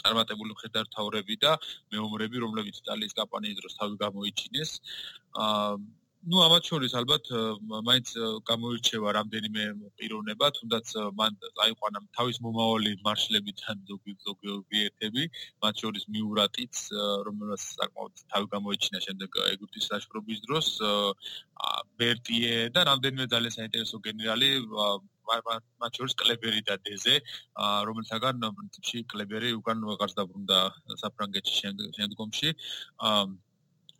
[0.00, 1.52] წარმატებული მხედართაურები და
[1.92, 4.70] მეომრები, რომლებიც იტალიის კამპანიის დროს თავი გამოიჩინეს.
[5.46, 5.78] აა
[6.26, 7.28] ну ამათ შორის ალბათ
[7.86, 8.08] მაინც
[8.50, 9.64] გამოირჩევა რამდენიმე
[9.98, 10.86] პიროვნება, თუნდაც
[11.20, 15.28] მან აიყვანა თავის მომავალი მარშლებიდან ზოგი ზოგი ობიექტები,
[15.62, 16.74] მათ შორის მიურატიც,
[17.30, 20.68] რომელსაც საკმაოდ თავი გამოიჩინა შემდეგ ეგვიპტის ლაშქრობის დროს,
[22.02, 24.50] ბერტიე და რამდენიმე ძალიან საინტერესო გენერალი
[25.26, 27.14] მათ შორის კლებერი და დეზე,
[27.86, 30.58] რომელთაგან პრინციპში კლებერი უკან ვეღარ დაბრუნდა
[31.02, 31.54] საფრანგეთში
[31.98, 32.54] შემდგომში.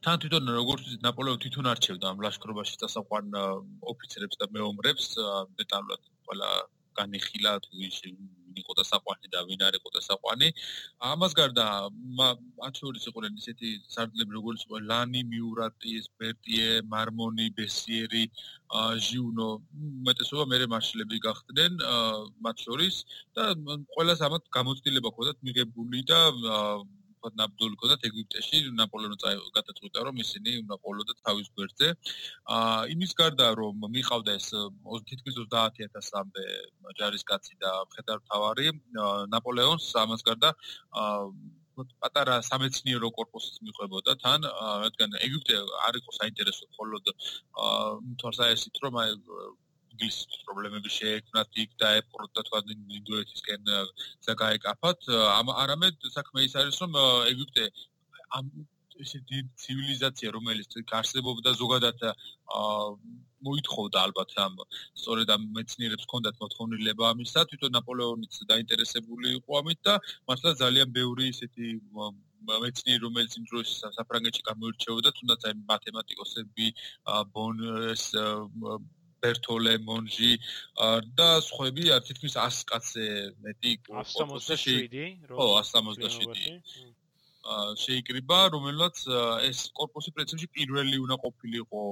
[0.04, 3.36] თან თვითონ როგორც ნაპოლეონი თვითონ არჩევდა ამ ლაშქრობაში დასაყვან
[3.92, 5.06] ოფიცერებს და მეომრებს
[5.60, 6.50] დეტალურად ყველა
[7.00, 10.48] განიხილა თუ ვინ იყო და საყვანი და ვინ არ იყო და საყვანი.
[11.10, 11.66] ამას გარდა
[12.20, 18.24] მათ შორის იყვნენ ისეთი სარდლები როგორც ლანი, მიურატი, ბერტიე, მარმონი, ბესიერი,
[19.06, 19.48] ჟიუნო,
[20.08, 21.72] მეტესობა მე მარშლები გახდნენ
[22.44, 22.94] მათ შორის
[23.36, 23.44] და
[23.94, 26.20] ყველას ამათ გამოცდილება ჰქონდათ მიღებული და
[27.40, 29.16] ნაბდული ქონდათ ეგვიპტეში ნაპოლეონი
[29.58, 31.88] გადაწყვიტა რომ ისინი უნდა თავის გვერდზე.
[32.56, 34.48] აა იმის გარდა რომ მიყავდა ეს
[35.10, 36.44] თითქმის 30000-მდე
[37.00, 38.66] ჯარისკაცი და მხედართავარი
[39.34, 40.50] ნაპოლეონს ამას გარდა
[41.04, 41.22] აა
[41.76, 44.48] პატარა სამეცნიერო корпуსიც მიყვებოდა თან,
[44.84, 45.58] რადგან ეგვიპტე
[45.88, 47.10] არ იყო საინტერესო მხოლოდ
[48.22, 49.10] თორსაესით რომ აი
[49.96, 51.90] ინგლისის პრობლემები შეექმნათ იქ და
[52.36, 52.62] თქვა
[53.00, 53.74] ინდოეთისკენ
[54.28, 56.98] ზაგაეკაფათ ამ არამედ საქმე ის არის რომ
[57.32, 57.68] ეგვიპტე
[58.38, 58.50] ამ
[59.04, 62.04] ესეთი ცივილიზაცია რომელიც გარსებობდა ზოგადად
[63.48, 64.54] მოითხოვდა ალბათ ამ
[65.00, 69.94] სწორედ ამ მეცნიერებს ჰქონდათ მოთხოვნილება ამისა თვითონ ნაპოლეონიც დაინტერესებული იყო ამით და
[70.30, 71.68] მართლა ძალიან ბევრი ესეთი
[72.64, 76.66] მეცნიერი რომელიც იმ დროს საფრანგეთში გამოირჩეოდა თუნდაც აი მათემატიკოსები
[77.36, 77.64] ბონ
[79.24, 80.32] ბერტოლე მონჟი
[81.20, 83.06] და სხვები თითქმის 100 კაცზე
[83.46, 86.95] მეტი იყო 167 ხო 167
[87.80, 89.02] შეიკრიბა, რომელმაც
[89.46, 91.82] ეს корпуსი პრინციპში პირველი უნდა ყოფილიყო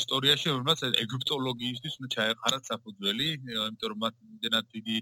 [0.00, 4.96] ისტორიაში, რომელმაც ეგვიპტოლოგიისთვის უნდა ჩაეყარათ საფუძველი, იმიტომ რომ მათ იმდენად დიდი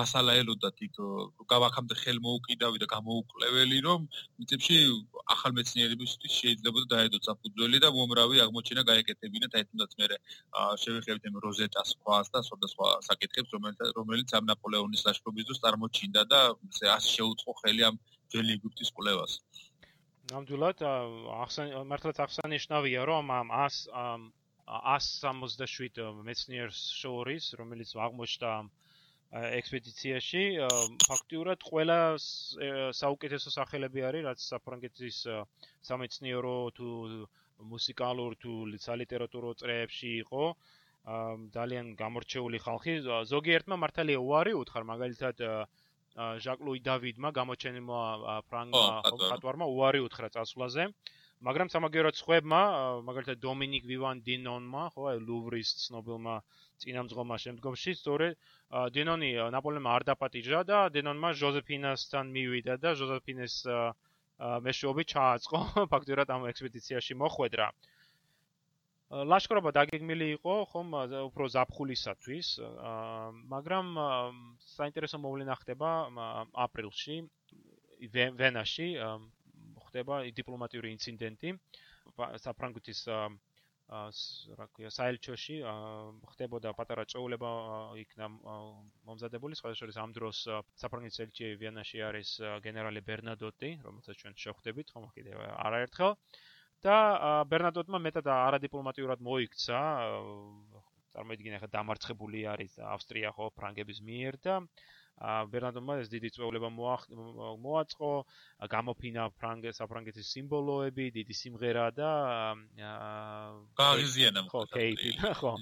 [0.00, 0.96] მასალა ელოდათ იქ
[1.52, 4.00] გავახამდე ხელმოუკიდავი და გამოუკლეველი, რომ
[4.36, 4.76] პრინციპში
[5.36, 10.06] ახალმეცნიერებისთვის შეიძლება დაედოთ საფუძველი და მომრავი აღმოჩენა გაეკეთებინათ, აი თუნდაც მე
[10.82, 16.40] შევეხებით ამ როზეტას ქვას და სხვადასხვა საკითხებს, რომელიც რომელიც ამ ნაპოლეონის ლაშქრობის დროს წარმოჩინდა და
[16.98, 17.96] ასე შეუწყო ხელი ამ
[18.34, 19.38] ძველი ეგვიპტის კვლევას.
[20.32, 20.82] ნამდვილად
[21.92, 24.06] მართლაც აღსანიშნავია რომ ამ 100
[24.66, 28.52] 167 მეცნიერს შორის რომელიც აღმოჩნდა
[29.58, 30.42] ექსპედიციაში
[31.06, 31.98] ფაქტიურად ყველა
[33.00, 35.18] საუკეთესო სახელები არის რაც საფრანგეთის
[35.90, 36.90] სამეცნიერო თუ
[37.74, 38.52] მუსიკალურ თუ
[38.86, 40.44] სალიტერატურო წრეებში იყო
[41.58, 42.94] ძალიან გამორჩეული ხალხი
[43.34, 45.46] ზოგიერთმა მართალია უარი უთხარ მაგალითად
[46.16, 48.00] ლუი დავიდმა გამოჩენილმა
[48.48, 48.84] ფრანგმა
[49.28, 50.90] ხატვარმა უარი უთხრა წასვლაზე.
[51.46, 52.60] მაგრამ სამაგეროთ ხვებმა
[53.06, 56.36] მაგალითად დომინიკ ვივან დინონმა ხო ლუვრის ცნობილმა
[56.84, 58.38] წინამძღოლმა შემდგომში სწორედ
[58.96, 63.56] დინონი ნაპოლეონმა არ დაპატიჟა და დინონმა ჟოზეფინასთან მივიდა და ჟოზეფინეს
[64.68, 65.60] მეშვეობით ჩააწყო
[65.92, 67.68] ფაქტურად ამ ექსპედიციაში მოხვედრა
[69.24, 70.88] ლაშქრობა დაგეგმილი იყო ხომ
[71.30, 72.48] უფრო ზაფხულისათვის
[73.52, 73.86] მაგრამ
[74.76, 75.90] საინტერესო მოვლენა ხდება
[76.66, 77.16] აპრილში
[78.16, 78.88] ვენაში
[79.86, 81.54] ხდება დიპლომატიური ინციდენტი
[82.44, 83.00] საფრანგეთის
[84.58, 85.56] რა ქვია საელჩოში
[86.34, 87.50] ხდებოდა პატარა წოულება
[88.02, 88.26] იქნა
[89.06, 90.42] მომზადებული სხვა შორის ამ დროს
[90.82, 92.30] საფრანგეთის ელჩი ვენაში არის
[92.66, 96.18] გენერალი ბერნადოტი რომელსაც ჩვენ შევხვდებით ხომ კიდევ არაერთხელ
[96.84, 96.98] და
[97.50, 99.80] ბერნადოტმა მეტად არადიპლომატიურად მოიქცა
[101.16, 104.60] წარმოიდგინე ხა დამარცხებული არის ავსტრია ხო ფრანგების მიერ და
[105.52, 108.10] ბერნადოტმა ეს დიდი წვეულება მოაწყო
[108.74, 112.10] გამოფინა ფრანგე საფრანგეთის სიმბოლოები დიდი სიმღერა და
[113.80, 115.54] გააღიზიანა ხო კეიტი ხო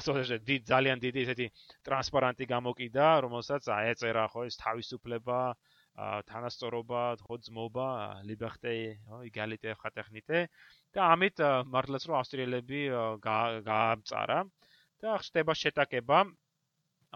[0.00, 1.46] ასოზე დიდ ძალიან დიდი ესეთი
[1.86, 5.38] ტრანსპარანტი გამოკიდა რომელსაც აეწერა ხო ეს თავისუფლება
[6.30, 7.02] თანასწორობა,
[7.48, 7.88] ძმობა,
[8.28, 10.42] ხო égalité, fraternité
[10.96, 11.40] და ამით
[11.72, 12.82] მართლაც რომ ავსტრიელები
[13.24, 14.38] გაამწარა
[15.04, 16.18] და ხდება შეტაკება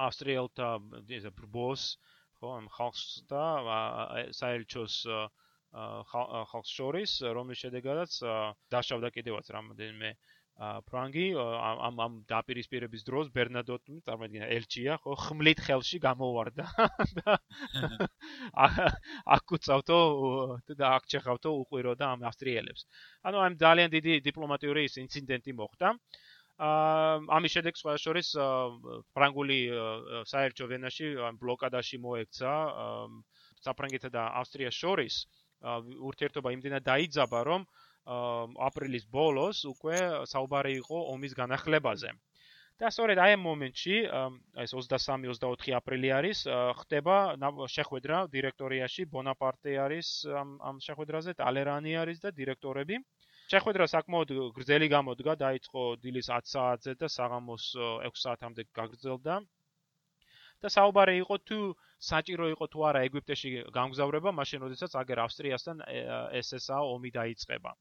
[0.06, 0.70] ავსტრიელთა
[1.18, 1.84] ეს ბრბოს
[2.40, 3.44] ხო ამ ხალხს და
[4.40, 4.96] საელჩოს
[6.12, 8.16] ხალხს შორის რომლის შედეგადაც
[8.74, 10.10] დაშავდა კიდევაც რამოდენიმე
[10.60, 16.66] ფრანგი ამ ამ დაპირისპირების დროს ბერნადოტი წარმოიდგინა ელჩია ხო ხმლით ხელში გამოვარდა.
[17.20, 17.36] და
[19.36, 20.00] აკუცავთო
[20.76, 22.84] და აქჩეხავთო უყვიროდა ამ ავსტრიელებს.
[23.24, 25.96] ანუ ამ ძალიან დიდი დიპლომატიური ინციდენტი მოხდა.
[26.60, 28.28] ამის შემდეგ სხვა შორის
[29.16, 29.60] ფრანგული
[30.28, 32.52] საერთო ვენაში ამ ბლოკადაში მოექცა
[33.64, 35.24] საფრანგეთსა და ავსტრიას შორის
[36.10, 37.64] ურთიერთობა იმდენად დაიძაბა რომ
[38.68, 39.98] აპრილის ბოლოს უკვე
[40.32, 42.10] საუბარი იყო ომის განახლებაზე.
[42.80, 43.96] და სწორედ აი ამ მომენტში,
[44.64, 46.38] ეს 23-24 აპრილი არის,
[46.80, 47.16] ხდება
[47.76, 50.08] შეხვედრა დირექტორიაში, ბონაპარტე არის
[50.42, 52.96] ამ ამ შეხვედრაზე, ტალერანი არის და დირექტორები.
[53.52, 57.64] შეხვედრა საკმაოდ გრძელი გამოდგა, დაიწყო დილის 10 საათზე და საღამოს
[58.08, 59.34] 6 საათამდე გაგრძელდა.
[60.64, 61.58] და საუბარი იყო თუ
[62.10, 65.76] საჭირო იყო თუ არა ეგვიპტეში გამგზავრება, მაშინ როდესაც აგერ ავსტრიასთან
[66.44, 67.72] SSA ომი დაიწყება.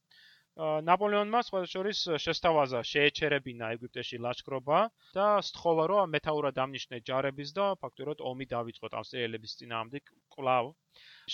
[0.59, 4.79] ნაპოლეონმა სხვა შორის შესთავაზა შეეჩერებინა ეგვიპტეში ლაშქრობა
[5.15, 10.03] და სთხოვა რომ მეტაურად დამნიშნე ჯარების და ფაქტობრივად ომი დაიწყოთ ავსტრიელების წინააღმდეგ
[10.35, 10.73] კლავ.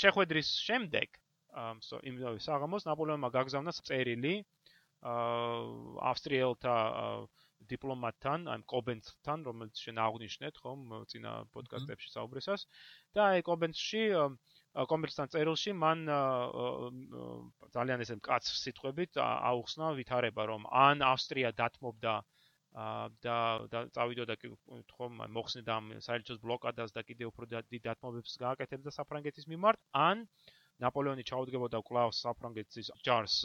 [0.02, 1.18] შეხვედრის შემდეგ
[2.12, 4.36] იმავე საღამოს ნაპოლეონმა გაგზავნა წერილი
[6.12, 6.76] ავსტრიელთა
[7.72, 12.68] დიპლომატთან, აი კობენცთან, რომელიც შენ აღნიშნეთ, ხომ, წინა პოდკასტებში საუბრისას.
[13.16, 14.03] და აი კობენცში
[14.91, 16.01] კომერცთან წერილში მან
[17.76, 22.16] ძალიან ესე მკაც სიტყვებით აუხსნა ვითარება რომ ან ავსტრია დათმობდა
[23.24, 23.38] და
[23.72, 25.07] და წავიდოდა თქო
[25.38, 30.28] მოხსნიდა ამ საერთოს ბლოკადას და კიდე უფრო დიდ დათმობებს გააკეთებდა საფრანგეთის მიმართ ან
[30.84, 33.38] ნაპოლეონი ჩაუდგებოდა კლავს საფრანგეთის ჯარს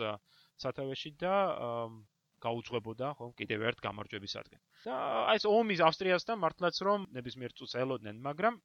[0.64, 1.36] სათავეში და
[2.46, 4.98] გაუძღვებოდა ხო კიდევ ერთ გამარჯვებისადმი და
[5.30, 8.60] აი ეს ომის ავსტრიასთან მართლაც რომ ნებისმიერ წუთს ელოდნენ მაგრამ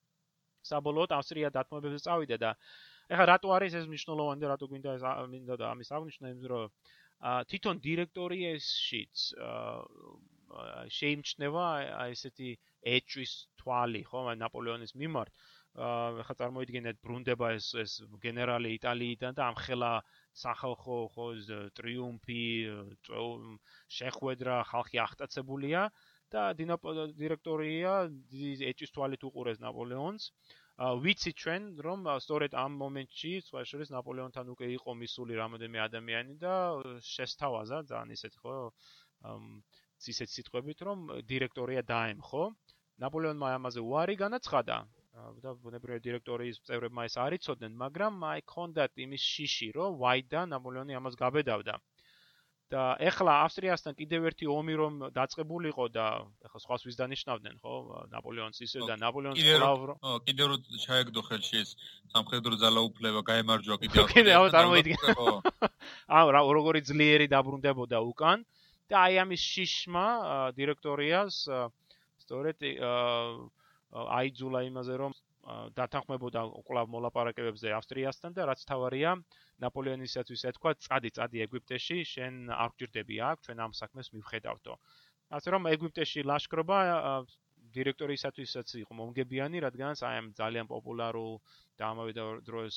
[0.72, 2.52] საბოლოოდ ავსტრია დათმობებზე წავიდა და
[3.14, 5.04] ეხლა რატო არის ეს მნიშვნელოვანი და რატო გვინდა ეს
[5.34, 6.70] მინდა და ამის აღნიშნა იმის რომ
[7.52, 9.26] თვითონ დირექტორიაშიც
[10.98, 11.66] შეიმჩნევა
[12.02, 12.50] აი ესეთი
[12.96, 15.46] ეჭვის თვალი ხო ნაპოლეონის მიმართ
[15.76, 19.90] ეხლა წარმოიდგინეთ ბრუნდება ეს ეს გენერალი იტალიიდან და ამხელა
[20.42, 21.26] სახალხო ხო
[21.80, 22.44] ტრიუმფი
[23.98, 25.82] შეხვედრა ხალხი აღტაცებულია
[26.32, 27.92] და დირექტორია
[28.72, 30.32] ეჭის თვალით უყურეს ნაპოლეონს.
[30.80, 36.56] ვიცი ჩვენ რომ სწორედ ამ მომენტში შორის ნაპოლეონთან უკვე იყო მისული რამოდენიმე ადამიანი და
[37.04, 38.56] შესთავაზა ძალიან ისეთ ხო
[40.16, 42.44] ისეთ სიტყვებით რომ დირექტორია დაემხო.
[43.04, 44.76] ნაპოლეონმა ამაზე უარი განაცხადა
[45.44, 51.16] და ბუნებრივია დირექტორიის წევრებმა ეს არიწოდნენ, მაგრამ აი კონდათ იმის შიში რომ ვაიდა ნაპოლეონი ამას
[51.20, 51.76] გაბედავდა.
[52.74, 56.06] და ეხლა ავსტრიასთან კიდევ ერთი ომი რომ დაწყებულიყო და
[56.48, 57.74] ეხლა სხვას ვის დანიშნავდნენ ხო?
[58.10, 61.76] ნაპოლეონს ისე და ნაპოლეონს ყავრო ო კიდევ რო ჩაეგდო ხელში ეს
[62.16, 65.14] სამხედრო ძალაუფლება გაემარჯვა კიდევ კიდე აუ წარმოიდგინე.
[66.18, 68.42] აუ რა როგორი ძლიერი დაბრუნდებოდა უკან.
[68.90, 70.08] და აი ამის შიშმა
[70.58, 71.36] დირექტორიას
[72.26, 72.58] სწორედ
[73.96, 75.14] აიძულა იმაზე რომ
[75.78, 79.16] დათანხმებოდა კლავ მოლაპარაკებებზე ავსტრიასთან და რაც თავარია
[79.66, 84.78] ნაპოლეონისათვის ეთქვა წადი წადი ეგვიპტეში შენ არ გჭირდები აქ ჩვენ ამ საქმეს მივხედავთო.
[85.38, 86.80] ასე რომ ეგვიპტეში ლაშქრობა
[87.76, 91.32] დირექტორისათვისაც იყო მომგებიანი რადგანაც აი ამ ძალიან პოპულარულ
[91.80, 92.14] და ამავე
[92.50, 92.76] დროს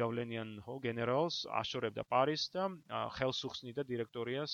[0.00, 2.68] გავლენიან ხო გენერალს აშორებდა პარიზს და
[3.16, 4.52] ხელს უხსნიდა დირექტორიას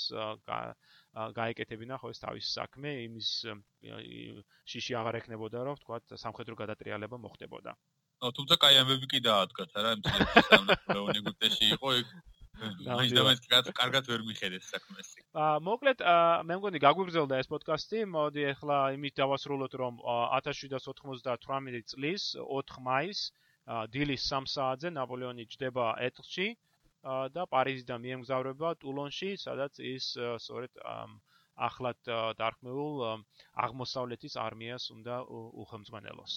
[1.15, 3.29] გაეკეთებინა ხო ეს თავის საქმე იმის
[4.67, 7.75] შიში აღარ ეკნებოდა რომ თქვა სამხედრო გადატრიალება მოხდებოდა.
[8.25, 10.65] თუმცა კაი ამბები კი დაადგათ არა იმ
[10.97, 12.09] ლეონიგუტეში იყო იქ
[12.87, 15.09] მაინც დამეთ კარგად ვერ მიხედეს საქმეს.
[15.35, 16.05] აა მოკლედ
[16.51, 18.05] მე მგონი გაგვიგრძელდა ეს პოდკასტი.
[18.17, 19.95] მოდი ახლა იმით დავასრულოთ რომ
[20.39, 23.25] 1798 წლის 4 მაისს
[23.97, 26.49] დილის 3 საათზე ნაპოლეონი ჯდება ეტლში.
[27.37, 30.83] და პარიზიდან მიემგზავრება ტულონში, სადაც ის სწორედ
[31.69, 32.01] ახლად
[32.41, 33.03] დარქმეულ
[33.67, 35.21] აღმოსავლეთის არმიას უნდა
[35.65, 36.35] უხელმძღვანელოს.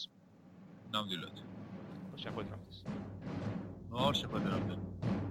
[0.95, 1.37] ნამდვილად.
[2.23, 2.77] შეხვედრამდე.
[3.91, 5.26] ნუ შეხვედრამდე.